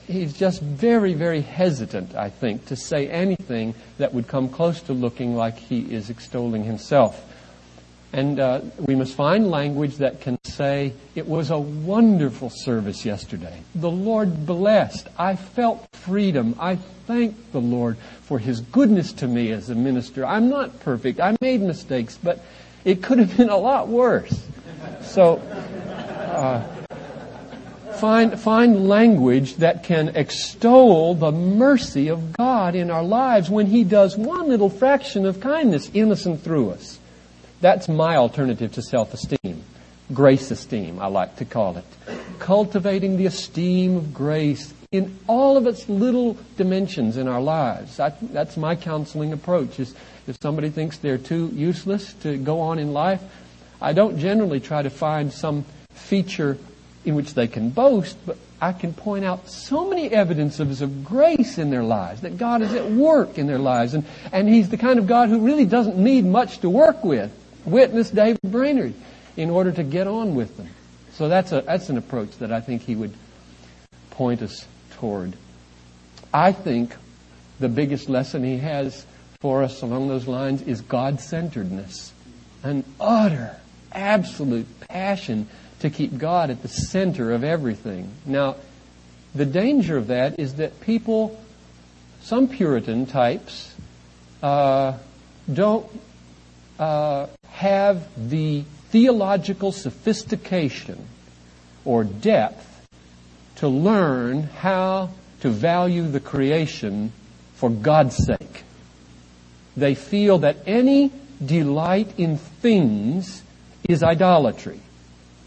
[0.09, 4.93] he's just very, very hesitant, I think, to say anything that would come close to
[4.93, 7.24] looking like he is extolling himself.
[8.12, 13.60] And uh, we must find language that can say, It was a wonderful service yesterday.
[13.76, 15.06] The Lord blessed.
[15.16, 16.56] I felt freedom.
[16.59, 16.74] I
[17.06, 20.26] thank the Lord for His goodness to me as a minister.
[20.26, 21.20] I'm not perfect.
[21.20, 22.44] I made mistakes, but
[22.85, 24.43] it could have been a lot worse.
[25.02, 25.40] So,
[26.39, 26.62] uh,
[27.98, 33.85] find, find language that can extol the mercy of God in our lives when He
[33.85, 36.98] does one little fraction of kindness innocent through us.
[37.60, 39.65] That's my alternative to self-esteem.
[40.15, 41.85] Grace esteem, I like to call it.
[42.39, 47.97] Cultivating the esteem of grace in all of its little dimensions in our lives.
[47.97, 49.81] That, that's my counseling approach.
[49.81, 49.94] Is
[50.27, 53.20] if somebody thinks they're too useless to go on in life,
[53.82, 55.66] I don't generally try to find some
[55.99, 56.59] feature
[57.05, 61.59] in which they can boast, but I can point out so many evidences of grace
[61.59, 64.77] in their lives, that God is at work in their lives, and, and He's the
[64.77, 67.33] kind of God who really doesn't need much to work with
[67.65, 68.95] witness David Brainerd
[69.37, 70.69] in order to get on with them.
[71.12, 73.12] So that's a that's an approach that I think he would
[74.11, 75.35] point us toward.
[76.33, 76.95] I think
[77.61, 79.07] the biggest lesson he has
[79.41, 82.12] for us along those lines is God-centeredness.
[82.62, 83.57] An utter,
[83.93, 85.49] absolute passion
[85.80, 88.10] to keep God at the center of everything.
[88.26, 88.56] Now,
[89.34, 91.40] the danger of that is that people,
[92.22, 93.74] some Puritan types,
[94.42, 94.94] uh,
[95.52, 95.86] don't
[96.78, 101.06] uh, have the theological sophistication
[101.84, 102.64] or depth
[103.56, 105.10] to learn how
[105.40, 107.12] to value the creation
[107.55, 108.64] for God's sake.
[109.76, 111.12] They feel that any
[111.44, 113.42] delight in things
[113.88, 114.80] is idolatry.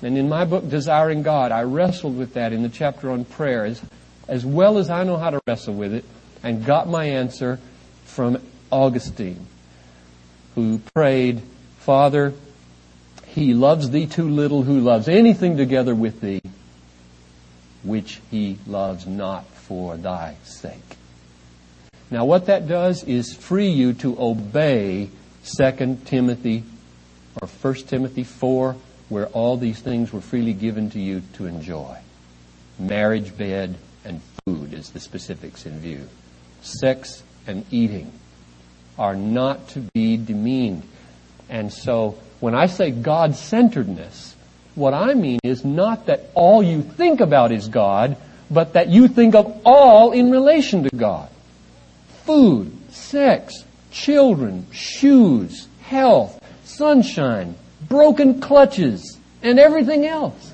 [0.02, 3.66] And in my book, Desiring God, I wrestled with that in the chapter on prayer
[3.66, 3.82] as,
[4.28, 6.06] as well as I know how to wrestle with it
[6.44, 7.60] and got my answer
[8.06, 8.42] from
[8.72, 9.46] Augustine,
[10.56, 11.42] who prayed,
[11.80, 12.34] Father,
[13.28, 16.42] he loves thee too little who loves anything together with thee,
[17.84, 20.98] which he loves not for thy sake.
[22.10, 25.10] Now what that does is free you to obey
[25.46, 26.64] 2 Timothy
[27.42, 28.76] or 1 Timothy 4,
[29.12, 31.98] where all these things were freely given to you to enjoy.
[32.80, 33.76] Marriage, bed,
[34.06, 36.08] and food is the specifics in view.
[36.62, 38.10] Sex and eating
[38.98, 40.84] are not to be demeaned.
[41.50, 44.34] And so when I say God centeredness,
[44.76, 48.16] what I mean is not that all you think about is God,
[48.50, 51.30] but that you think of all in relation to God.
[52.24, 57.56] Food, sex, children, shoes, health, sunshine,
[57.92, 60.54] broken clutches, and everything else.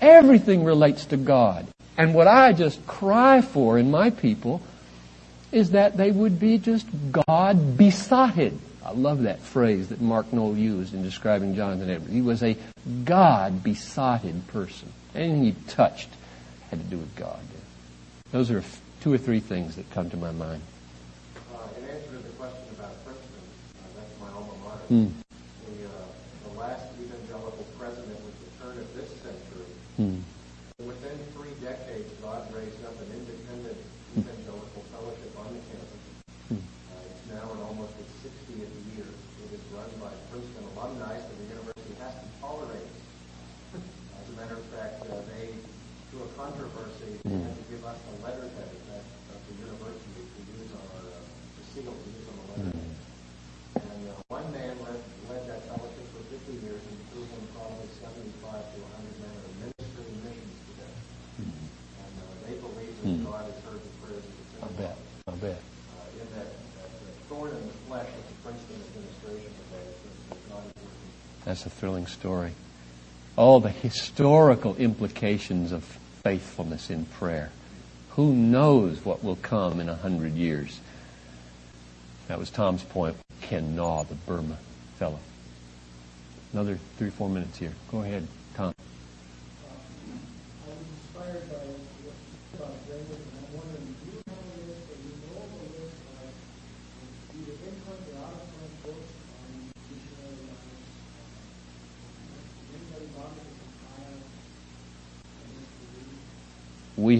[0.00, 1.66] Everything relates to God.
[1.96, 4.60] And what I just cry for in my people
[5.54, 8.58] is that they would be just God besotted.
[8.84, 12.12] I love that phrase that Mark Noll used in describing Jonathan Edwards.
[12.12, 12.56] He was a
[13.04, 14.92] God besotted person.
[15.14, 16.08] Anything he touched
[16.70, 17.38] had to do with God.
[18.32, 18.64] Those are
[19.00, 20.60] two or three things that come to my mind.
[21.54, 23.46] Uh, in answer to the question about Princeton,
[23.78, 24.90] uh, that's my alma mater.
[24.90, 25.12] Mm.
[25.70, 29.70] The, uh, the last evangelical president was the turn of this century.
[30.00, 30.20] Mm.
[30.84, 33.78] Within three decades, God raised up an independent
[34.18, 36.02] evangelical fellowship on the campus.
[36.46, 36.62] Hmm.
[36.62, 39.06] Uh, it's now in almost its 60th year.
[39.06, 43.02] It is run by Princeton alumni, so the university has to tolerate it.
[43.74, 45.58] As a matter of fact, uh, they,
[46.10, 49.02] through a controversy, they had to give us a letterhead of, that,
[49.34, 52.94] of the university to use on our, uh, to seal to use on the letterhead.
[53.82, 57.90] And uh, one man led, led that fellowship for 50 years and threw him probably
[57.98, 60.94] 75 to 100 men of ministry and missions today.
[61.42, 65.24] And uh, they believe that God has heard the prayers of the I sinner.
[65.44, 65.56] Bet.
[65.56, 66.46] Uh, in that,
[67.28, 69.86] thorn in the flesh of the Princeton administration today,
[70.30, 70.72] that that working.
[71.44, 72.52] That's a thrilling story.
[73.36, 75.84] All the historical implications of
[76.22, 77.50] faithfulness in prayer.
[78.10, 80.80] Who knows what will come in a hundred years?
[82.28, 83.16] That was Tom's point.
[83.42, 84.56] Ken Naw, the Burma
[84.96, 85.18] fellow.
[86.54, 87.72] Another three, four minutes here.
[87.90, 88.26] Go ahead,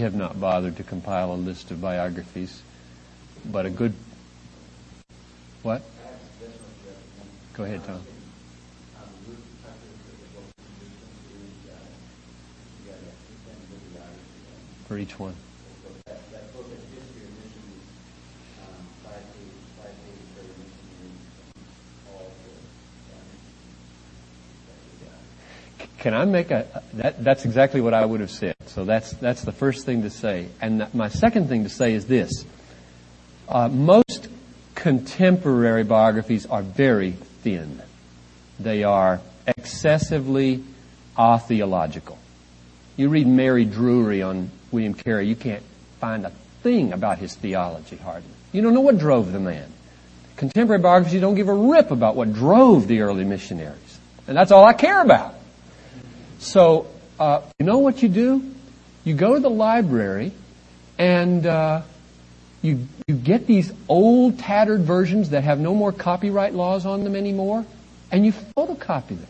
[0.05, 2.63] have not bothered to compile a list of biographies,
[3.45, 3.95] but a good.
[5.63, 5.83] What?
[7.55, 8.01] Go ahead, Tom.
[14.87, 15.35] For each one.
[25.99, 28.54] Can I make a that, that's exactly what I would have said.
[28.75, 30.49] So that's, that's the first thing to say.
[30.61, 32.45] And my second thing to say is this.
[33.49, 34.27] Uh, most
[34.75, 37.81] contemporary biographies are very thin.
[38.59, 40.65] They are excessively
[41.17, 42.19] atheological.
[42.97, 45.63] You read Mary Drewery on William Carey, you can't
[46.01, 46.31] find a
[46.65, 48.29] thing about his theology hardly.
[48.53, 49.71] You don't know what drove the man.
[50.35, 54.01] Contemporary biographies don't give a rip about what drove the early missionaries.
[54.27, 55.37] And that's all I care about.
[56.41, 56.89] So,
[57.21, 58.54] uh, you know what you do?
[59.05, 60.33] You go to the library
[60.99, 61.83] and uh,
[62.63, 67.15] you, you get these old tattered versions that have no more copyright laws on them
[67.15, 67.67] anymore,
[68.11, 69.27] and you photocopy them.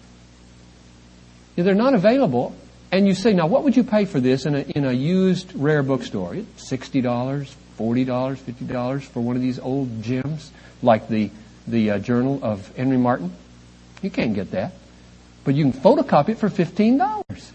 [1.57, 2.55] They're not available,
[2.93, 5.53] and you say, now what would you pay for this in a, in a used
[5.57, 6.35] rare bookstore?
[6.35, 10.53] $60, $40, $50 for one of these old gems,
[10.83, 11.31] like the,
[11.67, 13.33] the uh, Journal of Henry Martyn.
[14.03, 14.75] You can't get that.
[15.45, 17.53] But you can photocopy it for $15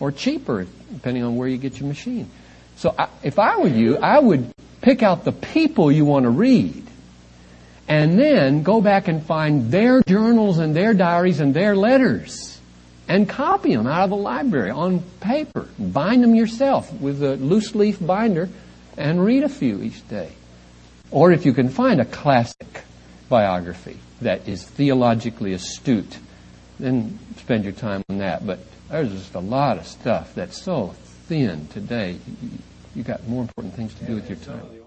[0.00, 2.28] or cheaper, depending on where you get your machine.
[2.76, 6.30] So I, if I were you, I would pick out the people you want to
[6.30, 6.84] read
[7.86, 12.60] and then go back and find their journals and their diaries and their letters
[13.08, 15.68] and copy them out of the library on paper.
[15.78, 18.48] Bind them yourself with a loose leaf binder
[18.96, 20.32] and read a few each day.
[21.10, 22.82] Or if you can find a classic
[23.28, 26.18] biography that is theologically astute,
[26.80, 28.46] then spend your time on that.
[28.46, 30.94] But there's just a lot of stuff that's so
[31.26, 32.18] thin today.
[32.94, 34.83] You got more important things to do with your time.